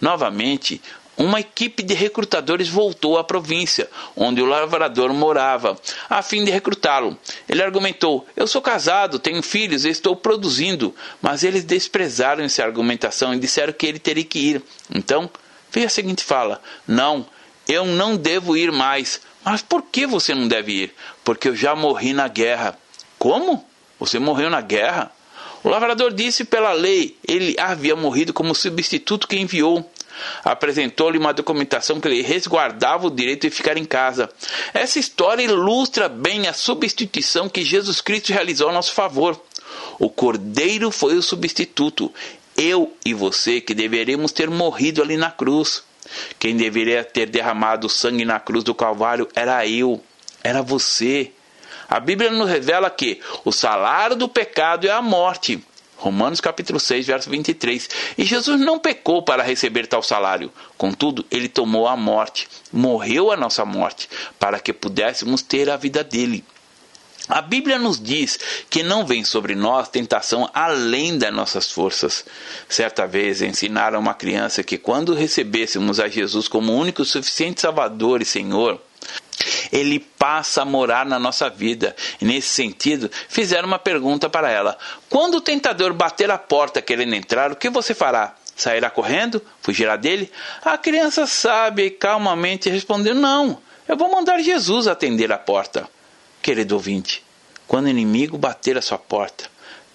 novamente 0.00 0.82
uma 1.18 1.40
equipe 1.40 1.82
de 1.82 1.94
recrutadores 1.94 2.68
voltou 2.68 3.18
à 3.18 3.24
província, 3.24 3.90
onde 4.16 4.40
o 4.40 4.46
lavrador 4.46 5.12
morava, 5.12 5.76
a 6.08 6.22
fim 6.22 6.44
de 6.44 6.50
recrutá-lo. 6.52 7.18
Ele 7.48 7.60
argumentou: 7.60 8.24
Eu 8.36 8.46
sou 8.46 8.62
casado, 8.62 9.18
tenho 9.18 9.42
filhos 9.42 9.84
e 9.84 9.88
estou 9.88 10.14
produzindo. 10.14 10.94
Mas 11.20 11.42
eles 11.42 11.64
desprezaram 11.64 12.44
essa 12.44 12.62
argumentação 12.62 13.34
e 13.34 13.38
disseram 13.38 13.72
que 13.72 13.84
ele 13.84 13.98
teria 13.98 14.24
que 14.24 14.38
ir. 14.38 14.62
Então, 14.94 15.28
veio 15.72 15.86
a 15.86 15.90
seguinte 15.90 16.22
fala: 16.22 16.62
Não, 16.86 17.26
eu 17.66 17.84
não 17.84 18.16
devo 18.16 18.56
ir 18.56 18.70
mais. 18.70 19.20
Mas 19.44 19.60
por 19.60 19.82
que 19.82 20.06
você 20.06 20.34
não 20.34 20.46
deve 20.46 20.72
ir? 20.72 20.94
Porque 21.24 21.48
eu 21.48 21.56
já 21.56 21.74
morri 21.74 22.12
na 22.12 22.28
guerra. 22.28 22.78
Como? 23.18 23.66
Você 23.98 24.20
morreu 24.20 24.48
na 24.48 24.60
guerra? 24.60 25.10
O 25.64 25.68
lavrador 25.68 26.12
disse 26.12 26.44
pela 26.44 26.72
lei, 26.72 27.16
ele 27.26 27.56
havia 27.58 27.96
morrido 27.96 28.32
como 28.32 28.54
substituto 28.54 29.26
que 29.26 29.36
enviou 29.36 29.90
apresentou-lhe 30.44 31.18
uma 31.18 31.32
documentação 31.32 32.00
que 32.00 32.08
lhe 32.08 32.22
resguardava 32.22 33.06
o 33.06 33.10
direito 33.10 33.48
de 33.48 33.54
ficar 33.54 33.76
em 33.76 33.84
casa. 33.84 34.28
Essa 34.72 34.98
história 34.98 35.42
ilustra 35.42 36.08
bem 36.08 36.46
a 36.46 36.52
substituição 36.52 37.48
que 37.48 37.64
Jesus 37.64 38.00
Cristo 38.00 38.32
realizou 38.32 38.68
a 38.68 38.72
nosso 38.72 38.92
favor. 38.92 39.40
O 39.98 40.08
Cordeiro 40.08 40.90
foi 40.90 41.16
o 41.16 41.22
substituto. 41.22 42.12
Eu 42.56 42.92
e 43.04 43.14
você 43.14 43.60
que 43.60 43.74
deveríamos 43.74 44.32
ter 44.32 44.50
morrido 44.50 45.02
ali 45.02 45.16
na 45.16 45.30
cruz. 45.30 45.82
Quem 46.38 46.56
deveria 46.56 47.04
ter 47.04 47.26
derramado 47.26 47.88
sangue 47.88 48.24
na 48.24 48.40
cruz 48.40 48.64
do 48.64 48.74
Calvário 48.74 49.28
era 49.34 49.66
eu, 49.66 50.02
era 50.42 50.62
você. 50.62 51.32
A 51.88 52.00
Bíblia 52.00 52.30
nos 52.30 52.48
revela 52.48 52.90
que 52.90 53.20
o 53.44 53.52
salário 53.52 54.16
do 54.16 54.28
pecado 54.28 54.86
é 54.86 54.90
a 54.90 55.00
morte, 55.00 55.62
Romanos 55.98 56.40
capítulo 56.40 56.78
6, 56.78 57.06
verso 57.06 57.28
23. 57.28 57.90
E 58.16 58.24
Jesus 58.24 58.60
não 58.60 58.78
pecou 58.78 59.22
para 59.22 59.42
receber 59.42 59.88
tal 59.88 60.00
salário. 60.00 60.52
Contudo, 60.76 61.26
ele 61.28 61.48
tomou 61.48 61.88
a 61.88 61.96
morte, 61.96 62.48
morreu 62.72 63.32
a 63.32 63.36
nossa 63.36 63.64
morte, 63.64 64.08
para 64.38 64.60
que 64.60 64.72
pudéssemos 64.72 65.42
ter 65.42 65.68
a 65.68 65.76
vida 65.76 66.04
dele. 66.04 66.44
A 67.28 67.42
Bíblia 67.42 67.78
nos 67.78 68.00
diz 68.00 68.38
que 68.70 68.82
não 68.82 69.04
vem 69.04 69.24
sobre 69.24 69.56
nós 69.56 69.88
tentação 69.88 70.48
além 70.54 71.18
das 71.18 71.34
nossas 71.34 71.70
forças. 71.70 72.24
Certa 72.68 73.04
vez 73.04 73.42
ensinaram 73.42 73.98
uma 73.98 74.14
criança 74.14 74.62
que 74.62 74.78
quando 74.78 75.12
recebêssemos 75.12 75.98
a 75.98 76.08
Jesus 76.08 76.46
como 76.46 76.72
único 76.72 77.04
suficiente 77.04 77.60
Salvador 77.60 78.22
e 78.22 78.24
Senhor, 78.24 78.80
ele 79.72 79.98
passa 79.98 80.62
a 80.62 80.64
morar 80.64 81.06
na 81.06 81.18
nossa 81.18 81.48
vida. 81.48 81.94
E 82.20 82.24
nesse 82.24 82.48
sentido, 82.48 83.10
fizeram 83.28 83.68
uma 83.68 83.78
pergunta 83.78 84.28
para 84.28 84.50
ela: 84.50 84.76
Quando 85.08 85.36
o 85.36 85.40
tentador 85.40 85.92
bater 85.92 86.30
a 86.30 86.38
porta 86.38 86.82
querendo 86.82 87.14
entrar, 87.14 87.52
o 87.52 87.56
que 87.56 87.70
você 87.70 87.94
fará? 87.94 88.34
Sairá 88.56 88.90
correndo? 88.90 89.40
Fugirá 89.62 89.96
dele? 89.96 90.30
A 90.64 90.76
criança 90.76 91.26
sabe 91.26 91.84
e 91.84 91.90
calmamente 91.90 92.68
respondeu: 92.68 93.14
Não, 93.14 93.60
eu 93.86 93.96
vou 93.96 94.10
mandar 94.10 94.40
Jesus 94.40 94.88
atender 94.88 95.30
a 95.32 95.38
porta. 95.38 95.88
Querido 96.42 96.74
ouvinte, 96.74 97.24
quando 97.66 97.86
o 97.86 97.90
inimigo 97.90 98.38
bater 98.38 98.78
a 98.78 98.82
sua 98.82 98.98
porta, 98.98 99.48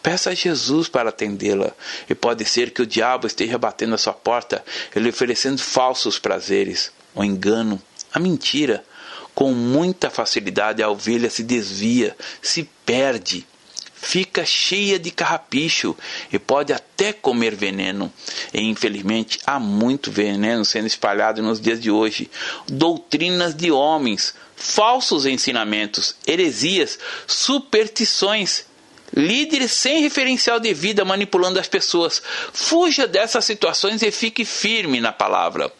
Peça 0.03 0.31
a 0.31 0.35
Jesus 0.35 0.89
para 0.89 1.09
atendê-la. 1.09 1.71
E 2.09 2.13
pode 2.13 2.43
ser 2.43 2.71
que 2.71 2.81
o 2.81 2.85
diabo 2.85 3.25
esteja 3.25 3.57
batendo 3.57 3.95
a 3.95 3.97
sua 3.97 4.11
porta, 4.11 4.61
lhe 4.93 5.07
oferecendo 5.07 5.59
falsos 5.59 6.19
prazeres, 6.19 6.91
o 7.15 7.23
engano, 7.23 7.81
a 8.13 8.19
mentira, 8.19 8.83
com 9.33 9.53
muita 9.53 10.09
facilidade 10.09 10.83
a 10.83 10.89
ovelha 10.89 11.29
se 11.29 11.43
desvia, 11.43 12.15
se 12.41 12.69
perde, 12.85 13.45
fica 13.93 14.45
cheia 14.45 14.99
de 14.99 15.09
carrapicho 15.09 15.95
e 16.31 16.37
pode 16.37 16.73
até 16.73 17.13
comer 17.13 17.55
veneno. 17.55 18.11
E 18.53 18.61
infelizmente 18.61 19.39
há 19.45 19.59
muito 19.59 20.11
veneno 20.11 20.65
sendo 20.65 20.87
espalhado 20.87 21.41
nos 21.41 21.59
dias 21.59 21.79
de 21.79 21.89
hoje. 21.89 22.29
Doutrinas 22.67 23.55
de 23.55 23.71
homens, 23.71 24.35
falsos 24.55 25.25
ensinamentos, 25.25 26.15
heresias, 26.27 26.99
superstições 27.25 28.65
líderes 29.15 29.71
sem 29.71 30.01
referencial 30.01 30.59
de 30.59 30.73
vida 30.73 31.05
manipulando 31.05 31.59
as 31.59 31.67
pessoas. 31.67 32.21
Fuja 32.51 33.07
dessas 33.07 33.45
situações 33.45 34.01
e 34.01 34.11
fique 34.11 34.43
firme 34.43 34.99
na 34.99 35.11
palavra. 35.11 35.71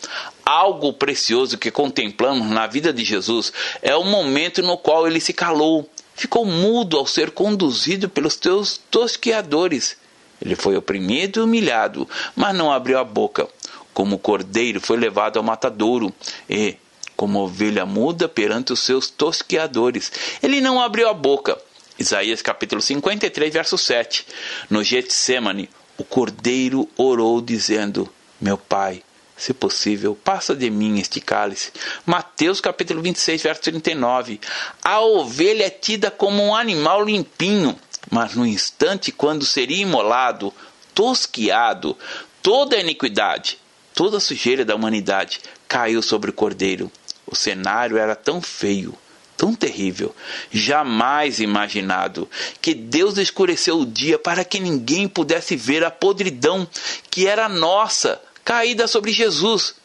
Algo 0.45 0.93
precioso 0.93 1.58
que 1.58 1.71
contemplamos 1.71 2.49
na 2.49 2.67
vida 2.67 2.91
de 2.91 3.03
Jesus 3.03 3.53
é 3.82 3.95
o 3.95 4.03
momento 4.03 4.62
no 4.62 4.77
qual 4.77 5.08
ele 5.08 5.19
se 5.19 5.34
calou, 5.34 5.89
ficou 6.15 6.45
mudo 6.45 6.97
ao 6.97 7.08
ser 7.08 7.32
conduzido 7.32 8.10
pelos 8.10 8.36
teus 8.36 8.79
tosqueadores. 8.91 9.97
Ele 10.41 10.56
foi 10.56 10.75
oprimido 10.75 11.39
e 11.39 11.43
humilhado, 11.43 12.08
mas 12.36 12.56
não 12.56 12.71
abriu 12.71 12.99
a 12.99 13.03
boca. 13.03 13.47
Como 13.93 14.19
cordeiro 14.19 14.82
foi 14.82 14.97
levado 14.97 15.38
ao 15.38 15.43
matadouro 15.43 16.13
e, 16.49 16.75
como 17.15 17.39
ovelha 17.39 17.86
muda 17.86 18.27
perante 18.27 18.73
os 18.73 18.79
seus 18.79 19.10
tosqueadores, 19.10 20.12
ele 20.41 20.60
não 20.60 20.82
abriu 20.82 21.08
a 21.08 21.13
boca 21.13 21.58
Isaías 21.97 22.41
capítulo 22.41 22.82
53, 22.82 23.53
verso 23.53 23.77
7. 23.77 24.25
No 24.69 24.84
Getsemane, 24.84 25.69
o 25.97 26.03
cordeiro 26.03 26.89
orou 26.97 27.39
dizendo: 27.39 28.10
Meu 28.41 28.58
pai, 28.58 29.03
se 29.43 29.53
possível, 29.53 30.17
passa 30.23 30.56
de 30.56 30.69
mim 30.69 30.99
este 30.99 31.19
cálice. 31.19 31.71
Mateus 32.06 32.62
capítulo 32.62 33.01
26, 33.01 33.41
verso 33.43 33.62
39. 33.62 34.39
A 34.82 35.01
ovelha 35.01 35.65
é 35.65 35.69
tida 35.69 36.10
como 36.10 36.41
um 36.41 36.56
animal 36.56 37.03
limpinho, 37.03 37.77
mas 38.10 38.36
no 38.36 38.45
instante 38.45 39.12
quando 39.12 39.45
seria 39.45 39.82
imolado, 39.82 40.53
tosquiado, 40.95 41.97
toda 42.41 42.77
a 42.77 42.79
iniquidade, 42.79 43.60
toda 43.93 44.17
a 44.17 44.21
sujeira 44.21 44.63
da 44.63 44.75
humanidade 44.75 45.41
caiu 45.67 46.01
sobre 46.01 46.29
o 46.29 46.34
cordeiro. 46.34 46.89
O 47.27 47.36
cenário 47.36 47.97
era 47.97 48.15
tão 48.15 48.41
feio 48.41 48.97
tão 49.36 49.53
terrível, 49.53 50.15
jamais 50.51 51.41
imaginado, 51.41 52.29
que 52.62 52.73
Deus 52.73 53.17
escureceu 53.17 53.79
o 53.79 53.86
dia 53.86 54.17
para 54.17 54.45
que 54.45 54.58
ninguém 54.58 55.06
pudesse 55.06 55.56
ver 55.56 55.84
a 55.84 55.91
podridão 55.91 56.65
que 57.10 57.27
era 57.27 57.49
nossa, 57.49 58.21
caída 58.43 58.88
sobre 58.88 59.12
Jesus. 59.12 59.75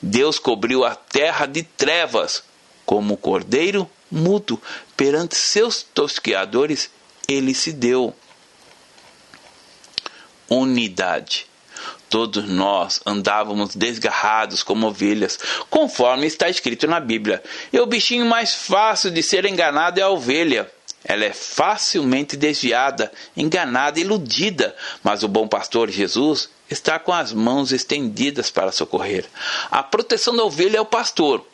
Deus 0.00 0.38
cobriu 0.38 0.84
a 0.84 0.94
terra 0.94 1.46
de 1.46 1.62
trevas, 1.62 2.42
como 2.84 3.14
o 3.14 3.16
cordeiro 3.16 3.88
mudo 4.10 4.60
perante 4.96 5.36
seus 5.36 5.82
tosqueadores, 5.82 6.90
ele 7.26 7.54
se 7.54 7.72
deu. 7.72 8.14
Unidade. 10.48 11.46
Todos 12.08 12.48
nós 12.48 13.00
andávamos 13.04 13.76
desgarrados 13.76 14.62
como 14.62 14.86
ovelhas, 14.86 15.38
conforme 15.68 16.26
está 16.26 16.48
escrito 16.48 16.86
na 16.86 16.98
Bíblia. 16.98 17.42
E 17.70 17.78
o 17.78 17.84
bichinho 17.84 18.24
mais 18.24 18.54
fácil 18.54 19.10
de 19.10 19.22
ser 19.22 19.44
enganado 19.44 20.00
é 20.00 20.02
a 20.02 20.08
ovelha. 20.08 20.70
Ela 21.04 21.24
é 21.24 21.32
facilmente 21.32 22.36
desviada, 22.36 23.10
enganada, 23.36 24.00
iludida, 24.00 24.76
mas 25.02 25.22
o 25.22 25.28
bom 25.28 25.46
pastor 25.46 25.88
Jesus 25.90 26.50
está 26.70 26.98
com 26.98 27.12
as 27.12 27.32
mãos 27.32 27.72
estendidas 27.72 28.50
para 28.50 28.72
socorrer. 28.72 29.24
A 29.70 29.82
proteção 29.82 30.36
da 30.36 30.44
ovelha 30.44 30.78
é 30.78 30.80
o 30.80 30.84
pastor, 30.84 31.46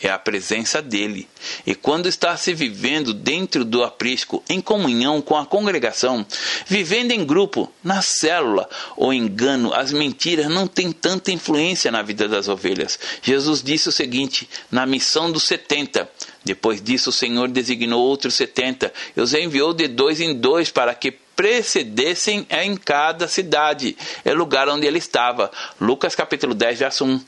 é 0.00 0.10
a 0.10 0.18
presença 0.18 0.80
dele. 0.80 1.28
E 1.66 1.74
quando 1.74 2.08
está 2.08 2.36
se 2.36 2.54
vivendo 2.54 3.12
dentro 3.12 3.64
do 3.64 3.84
aprisco, 3.84 4.42
em 4.48 4.60
comunhão 4.60 5.20
com 5.20 5.36
a 5.36 5.46
congregação, 5.46 6.26
vivendo 6.66 7.12
em 7.12 7.24
grupo, 7.24 7.72
na 7.84 8.02
célula, 8.02 8.68
o 8.96 9.12
engano, 9.12 9.72
as 9.74 9.92
mentiras 9.92 10.48
não 10.48 10.66
têm 10.66 10.90
tanta 10.90 11.30
influência 11.30 11.90
na 11.90 12.02
vida 12.02 12.28
das 12.28 12.48
ovelhas. 12.48 12.98
Jesus 13.22 13.62
disse 13.62 13.88
o 13.88 13.92
seguinte 13.92 14.48
na 14.70 14.86
missão 14.86 15.30
dos 15.30 15.44
setenta. 15.44 16.10
Depois 16.44 16.82
disso, 16.82 17.10
o 17.10 17.12
Senhor 17.12 17.48
designou 17.48 18.02
outros 18.02 18.34
setenta 18.34 18.92
e 19.16 19.20
os 19.20 19.32
enviou 19.32 19.72
de 19.72 19.86
dois 19.88 20.20
em 20.20 20.34
dois 20.34 20.70
para 20.70 20.94
que 20.94 21.12
precedessem 21.36 22.46
em 22.50 22.76
cada 22.76 23.26
cidade, 23.26 23.96
é 24.24 24.32
lugar 24.32 24.68
onde 24.68 24.86
ele 24.86 24.98
estava. 24.98 25.50
Lucas 25.80 26.14
capítulo 26.14 26.54
10, 26.54 26.78
verso 26.78 27.04
1. 27.04 27.20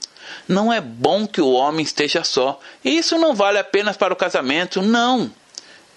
Não 0.48 0.72
é 0.72 0.81
bom 0.81 1.27
que 1.27 1.40
o 1.40 1.53
homem 1.53 1.85
esteja 1.85 2.22
só. 2.24 2.61
Isso 2.85 3.18
não 3.18 3.35
vale 3.35 3.59
apenas 3.59 3.96
para 3.96 4.12
o 4.12 4.16
casamento, 4.16 4.83
não. 4.83 5.31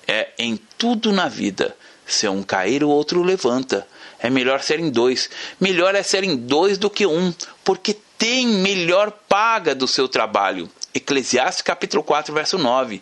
É 0.08 0.30
em 0.38 0.58
tudo 0.78 1.12
na 1.12 1.28
vida. 1.28 1.76
Se 2.06 2.28
um 2.28 2.42
cair, 2.42 2.84
o 2.84 2.90
outro 2.90 3.22
levanta. 3.22 3.86
É 4.20 4.30
melhor 4.30 4.62
serem 4.62 4.90
dois. 4.90 5.30
Melhor 5.60 5.94
é 5.94 6.02
serem 6.02 6.36
dois 6.36 6.78
do 6.78 6.90
que 6.90 7.06
um, 7.06 7.34
porque 7.64 7.96
tem 8.18 8.48
melhor 8.48 9.12
paga 9.28 9.76
do 9.76 9.88
seu 9.88 10.08
trabalho. 10.08 10.70
Eclesiastes 10.98 11.62
capítulo 11.62 12.04
4, 12.04 12.34
verso 12.34 12.58
9. 12.58 13.02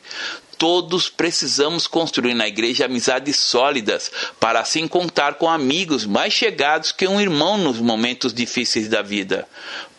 Todos 0.58 1.10
precisamos 1.10 1.88
construir 1.88 2.34
na 2.34 2.48
igreja 2.48 2.86
amizades 2.86 3.38
sólidas 3.38 4.12
para 4.40 4.60
assim 4.60 4.88
contar 4.88 5.36
com 5.36 5.50
amigos 5.50 6.06
mais 6.06 6.32
chegados 6.32 6.92
que 6.92 7.08
um 7.08 7.20
irmão 7.20 7.58
nos 7.58 7.80
momentos 7.80 8.34
difíceis 8.34 8.88
da 8.88 9.02
vida 9.02 9.48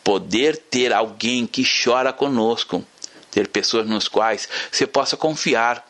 poder 0.06 0.56
ter 0.56 0.92
alguém 0.92 1.48
que 1.48 1.64
chora 1.64 2.12
conosco, 2.12 2.84
ter 3.28 3.48
pessoas 3.48 3.88
nos 3.88 4.06
quais 4.06 4.48
você 4.70 4.86
possa 4.86 5.16
confiar. 5.16 5.84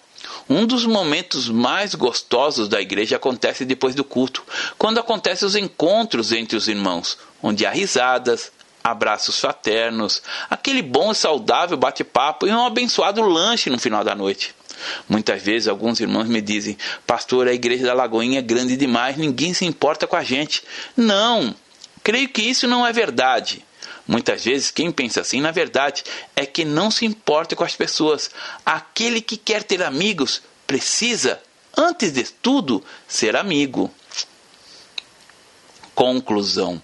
Um 0.48 0.64
dos 0.64 0.86
momentos 0.86 1.50
mais 1.50 1.94
gostosos 1.94 2.66
da 2.66 2.80
igreja 2.80 3.16
acontece 3.16 3.66
depois 3.66 3.94
do 3.94 4.02
culto, 4.02 4.42
quando 4.78 4.98
acontecem 4.98 5.46
os 5.46 5.54
encontros 5.54 6.32
entre 6.32 6.56
os 6.56 6.66
irmãos, 6.66 7.18
onde 7.42 7.66
há 7.66 7.70
risadas, 7.70 8.50
abraços 8.86 9.40
fraternos, 9.40 10.22
aquele 10.48 10.80
bom 10.80 11.10
e 11.10 11.14
saudável 11.14 11.76
bate-papo 11.76 12.46
e 12.46 12.52
um 12.52 12.64
abençoado 12.64 13.20
lanche 13.20 13.68
no 13.68 13.78
final 13.78 14.04
da 14.04 14.14
noite. 14.14 14.54
Muitas 15.08 15.42
vezes 15.42 15.66
alguns 15.66 15.98
irmãos 15.98 16.28
me 16.28 16.40
dizem: 16.40 16.78
Pastor, 17.06 17.48
a 17.48 17.52
igreja 17.52 17.84
da 17.84 17.94
Lagoinha 17.94 18.38
é 18.38 18.42
grande 18.42 18.76
demais, 18.76 19.16
ninguém 19.16 19.52
se 19.52 19.64
importa 19.64 20.06
com 20.06 20.14
a 20.14 20.22
gente. 20.22 20.62
Não, 20.96 21.54
creio 22.04 22.28
que 22.28 22.42
isso 22.42 22.68
não 22.68 22.86
é 22.86 22.92
verdade. 22.92 23.64
Muitas 24.06 24.44
vezes 24.44 24.70
quem 24.70 24.92
pensa 24.92 25.20
assim, 25.20 25.40
na 25.40 25.50
verdade, 25.50 26.04
é 26.36 26.46
que 26.46 26.64
não 26.64 26.88
se 26.88 27.04
importa 27.04 27.56
com 27.56 27.64
as 27.64 27.74
pessoas. 27.74 28.30
Aquele 28.64 29.20
que 29.20 29.36
quer 29.36 29.64
ter 29.64 29.82
amigos 29.82 30.42
precisa, 30.64 31.40
antes 31.76 32.12
de 32.12 32.22
tudo, 32.22 32.84
ser 33.08 33.34
amigo. 33.34 33.90
Conclusão. 35.96 36.80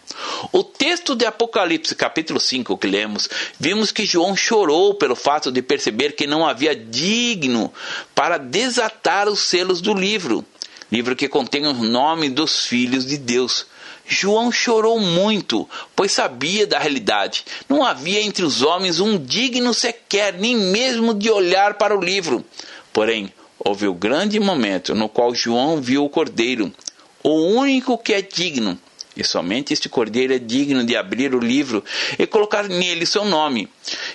O 0.51 0.64
texto 0.64 1.14
de 1.14 1.25
Apocalipse, 1.25 1.94
capítulo 1.94 2.40
5, 2.40 2.77
que 2.77 2.88
lemos, 2.88 3.29
vimos 3.61 3.92
que 3.92 4.05
João 4.05 4.35
chorou 4.35 4.94
pelo 4.94 5.14
fato 5.14 5.53
de 5.53 5.62
perceber 5.62 6.16
que 6.16 6.27
não 6.27 6.44
havia 6.44 6.75
digno 6.75 7.72
para 8.12 8.38
desatar 8.38 9.29
os 9.29 9.38
selos 9.38 9.81
do 9.81 9.94
livro 9.94 10.44
livro 10.92 11.16
que 11.16 11.27
contém 11.27 11.66
o 11.66 11.72
nome 11.72 12.29
dos 12.29 12.66
filhos 12.66 13.07
de 13.07 13.16
Deus. 13.16 13.64
João 14.07 14.53
chorou 14.53 15.01
muito, 15.01 15.66
pois 15.96 16.12
sabia 16.12 16.66
da 16.66 16.79
realidade. 16.79 17.46
Não 17.66 17.83
havia 17.83 18.20
entre 18.20 18.44
os 18.44 18.61
homens 18.61 19.01
um 19.01 19.16
digno 19.16 19.72
sequer, 19.72 20.35
nem 20.35 20.55
mesmo 20.55 21.14
de 21.14 21.31
olhar 21.31 21.75
para 21.75 21.96
o 21.96 22.01
livro. 22.01 22.44
Porém, 22.92 23.33
houve 23.59 23.87
o 23.87 23.94
grande 23.94 24.38
momento 24.38 24.94
no 24.94 25.09
qual 25.09 25.35
João 25.35 25.81
viu 25.81 26.05
o 26.05 26.11
cordeiro, 26.11 26.70
o 27.22 27.31
único 27.31 27.96
que 27.96 28.12
é 28.12 28.20
digno. 28.20 28.79
E 29.16 29.25
somente 29.25 29.72
este 29.72 29.88
cordeiro 29.88 30.33
é 30.33 30.38
digno 30.38 30.85
de 30.85 30.96
abrir 30.96 31.35
o 31.35 31.38
livro 31.38 31.85
e 32.18 32.27
colocar 32.27 32.68
nele 32.68 33.05
seu 33.05 33.25
nome. 33.25 33.68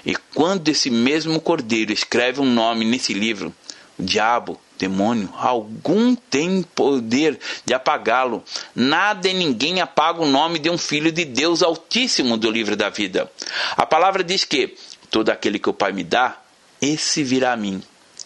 E 0.06 0.16
quando 0.34 0.68
esse 0.70 0.90
mesmo 0.90 1.40
cordeiro 1.40 1.92
escreve 1.92 2.42
um 2.42 2.52
nome 2.52 2.84
nesse 2.84 3.14
livro, 3.14 3.54
o 3.98 4.04
diabo 4.04 4.60
demônio 4.78 5.30
algum 5.36 6.16
tem 6.16 6.62
poder 6.62 7.40
de 7.66 7.74
apagá-lo. 7.74 8.44
Nada 8.76 9.28
e 9.28 9.34
ninguém 9.34 9.82
apaga 9.82 10.22
o 10.22 10.28
nome 10.28 10.60
de 10.60 10.70
um 10.70 10.78
filho 10.78 11.12
de 11.12 11.26
Deus 11.26 11.64
Altíssimo 11.64 12.38
do 12.38 12.50
livro 12.50 12.76
da 12.76 12.90
vida. 12.90 13.32
A 13.76 13.86
palavra 13.86 14.24
diz 14.24 14.44
que 14.44 14.76
todo 15.10 15.30
aquele 15.30 15.60
que 15.60 15.70
o 15.70 15.74
Pai 15.74 15.92
me 15.92 16.04
dá, 16.04 16.40
esse 16.82 17.24
virá 17.24 17.54
a 17.54 17.58
mim. 17.58 17.82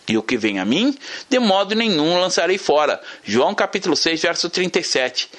E 0.07 0.17
o 0.17 0.23
que 0.23 0.35
vem 0.35 0.59
a 0.59 0.65
mim, 0.65 0.97
de 1.29 1.39
modo 1.39 1.73
nenhum 1.73 2.19
lançarei 2.19 2.57
fora. 2.57 3.01
João 3.23 3.55
capítulo 3.55 3.95
6, 3.95 4.21
verso 4.21 4.49
37. 4.49 5.29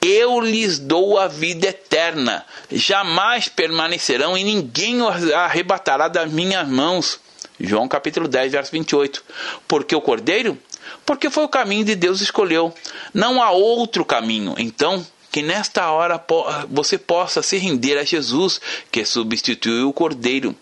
Eu 0.00 0.40
lhes 0.40 0.78
dou 0.78 1.18
a 1.18 1.26
vida 1.26 1.68
eterna, 1.68 2.46
jamais 2.70 3.48
permanecerão 3.48 4.38
e 4.38 4.44
ninguém 4.44 5.02
os 5.02 5.30
arrebatará 5.32 6.06
das 6.06 6.30
minhas 6.30 6.68
mãos. 6.68 7.20
João 7.58 7.88
capítulo 7.88 8.28
10, 8.28 8.52
verso 8.52 8.70
28. 8.70 9.24
Porque 9.66 9.96
o 9.96 10.00
cordeiro? 10.00 10.56
Porque 11.04 11.28
foi 11.28 11.42
o 11.42 11.48
caminho 11.48 11.84
de 11.84 11.96
Deus 11.96 12.20
escolheu. 12.20 12.72
Não 13.12 13.42
há 13.42 13.50
outro 13.50 14.04
caminho. 14.04 14.54
Então, 14.56 15.04
que 15.32 15.42
nesta 15.42 15.90
hora 15.90 16.24
você 16.68 16.96
possa 16.96 17.42
se 17.42 17.58
render 17.58 17.98
a 17.98 18.04
Jesus, 18.04 18.60
que 18.92 19.04
substituiu 19.04 19.88
o 19.88 19.92
cordeiro, 19.92 20.54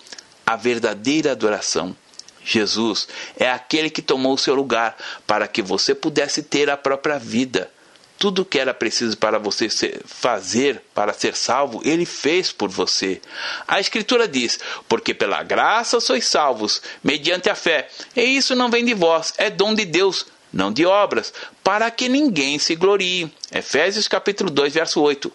a 0.46 0.57
verdadeira 0.57 1.33
adoração. 1.33 1.94
Jesus 2.42 3.09
é 3.37 3.51
aquele 3.51 3.90
que 3.90 4.01
tomou 4.01 4.33
o 4.35 4.38
seu 4.38 4.55
lugar 4.55 4.96
para 5.27 5.46
que 5.46 5.61
você 5.61 5.94
pudesse 5.94 6.42
ter 6.42 6.70
a 6.70 6.77
própria 6.77 7.18
vida. 7.18 7.70
Tudo 8.18 8.44
que 8.44 8.59
era 8.59 8.72
preciso 8.72 9.16
para 9.16 9.38
você 9.38 9.68
fazer 10.07 10.83
para 10.94 11.12
ser 11.12 11.37
salvo, 11.37 11.83
ele 11.85 12.07
fez 12.07 12.50
por 12.50 12.70
você. 12.70 13.20
A 13.68 13.79
Escritura 13.79 14.26
diz: 14.26 14.59
Porque 14.88 15.12
pela 15.12 15.42
graça 15.42 16.00
sois 16.00 16.26
salvos, 16.26 16.81
mediante 17.05 17.50
a 17.50 17.55
fé. 17.55 17.88
E 18.14 18.22
isso 18.22 18.55
não 18.55 18.70
vem 18.70 18.85
de 18.85 18.94
vós, 18.94 19.35
é 19.37 19.50
dom 19.50 19.74
de 19.74 19.85
Deus, 19.85 20.26
não 20.52 20.72
de 20.72 20.87
obras, 20.87 21.33
para 21.62 21.90
que 21.90 22.09
ninguém 22.09 22.59
se 22.59 22.74
glorie. 22.74 23.31
Efésios 23.52 24.09
capítulo 24.09 24.50
2, 24.50 24.74
verso 24.74 25.00
8. 25.02 25.31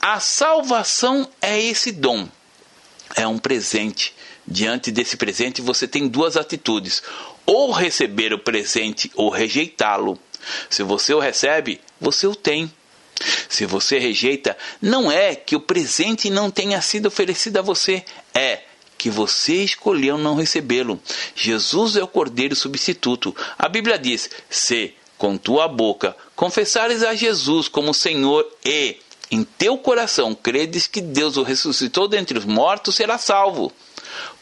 A 0.00 0.20
salvação 0.20 1.28
é 1.40 1.58
esse 1.60 1.90
dom. 1.90 2.28
É 3.14 3.26
um 3.26 3.38
presente. 3.38 4.14
Diante 4.46 4.92
desse 4.92 5.16
presente, 5.16 5.62
você 5.62 5.88
tem 5.88 6.06
duas 6.06 6.36
atitudes: 6.36 7.02
ou 7.46 7.72
receber 7.72 8.32
o 8.32 8.38
presente 8.38 9.10
ou 9.14 9.30
rejeitá-lo. 9.30 10.18
Se 10.70 10.82
você 10.82 11.14
o 11.14 11.18
recebe, 11.18 11.80
você 12.00 12.26
o 12.26 12.34
tem. 12.34 12.70
Se 13.48 13.64
você 13.64 13.98
rejeita, 13.98 14.56
não 14.80 15.10
é 15.10 15.34
que 15.34 15.56
o 15.56 15.60
presente 15.60 16.28
não 16.28 16.50
tenha 16.50 16.80
sido 16.82 17.06
oferecido 17.06 17.58
a 17.58 17.62
você, 17.62 18.04
é 18.34 18.60
que 18.98 19.08
você 19.08 19.62
escolheu 19.62 20.18
não 20.18 20.34
recebê-lo. 20.34 21.00
Jesus 21.34 21.96
é 21.96 22.02
o 22.02 22.08
cordeiro 22.08 22.54
substituto. 22.54 23.34
A 23.58 23.68
Bíblia 23.68 23.98
diz: 23.98 24.30
se 24.50 24.94
com 25.16 25.36
tua 25.36 25.66
boca 25.68 26.16
confessares 26.34 27.02
a 27.02 27.14
Jesus 27.14 27.68
como 27.68 27.94
Senhor 27.94 28.46
e 28.64 28.96
em 29.30 29.42
teu 29.42 29.78
coração 29.78 30.34
credes 30.34 30.86
que 30.86 31.00
Deus 31.00 31.36
o 31.36 31.42
ressuscitou 31.42 32.06
dentre 32.06 32.38
os 32.38 32.44
mortos, 32.44 32.94
será 32.94 33.18
salvo 33.18 33.72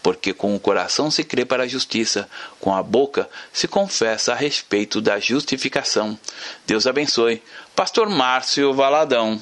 porque 0.05 0.35
com 0.35 0.55
o 0.55 0.61
coração 0.61 1.11
se 1.11 1.25
crê 1.25 1.47
para 1.47 1.62
a 1.62 1.67
justiça, 1.67 2.29
com 2.61 2.75
a 2.75 2.83
boca 2.83 3.27
se 3.51 3.67
confessa 3.67 4.33
a 4.33 4.37
respeito 4.37 5.01
da 5.01 5.19
justificação. 5.19 6.19
Deus 6.67 6.87
abençoe. 6.87 7.43
Pastor 7.75 8.11
Márcio 8.11 8.75
Valadão. 8.75 9.41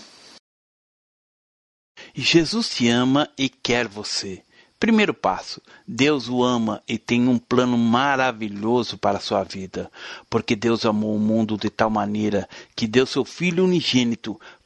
Jesus 2.14 2.68
te 2.68 2.88
ama 2.88 3.28
e 3.36 3.48
quer 3.48 3.88
você. 3.88 4.40
Primeiro 4.78 5.12
passo: 5.12 5.60
Deus 5.86 6.28
o 6.28 6.44
ama 6.44 6.80
e 6.86 6.96
tem 6.96 7.26
um 7.26 7.38
plano 7.38 7.76
maravilhoso 7.76 8.96
para 8.96 9.18
a 9.18 9.20
sua 9.20 9.42
vida, 9.42 9.90
porque 10.30 10.54
Deus 10.54 10.86
amou 10.86 11.16
o 11.16 11.20
mundo 11.20 11.58
de 11.58 11.70
tal 11.70 11.90
maneira 11.90 12.48
que 12.76 12.86
deu 12.86 13.04
seu 13.04 13.24
Filho 13.24 13.64
unigênito 13.64 14.40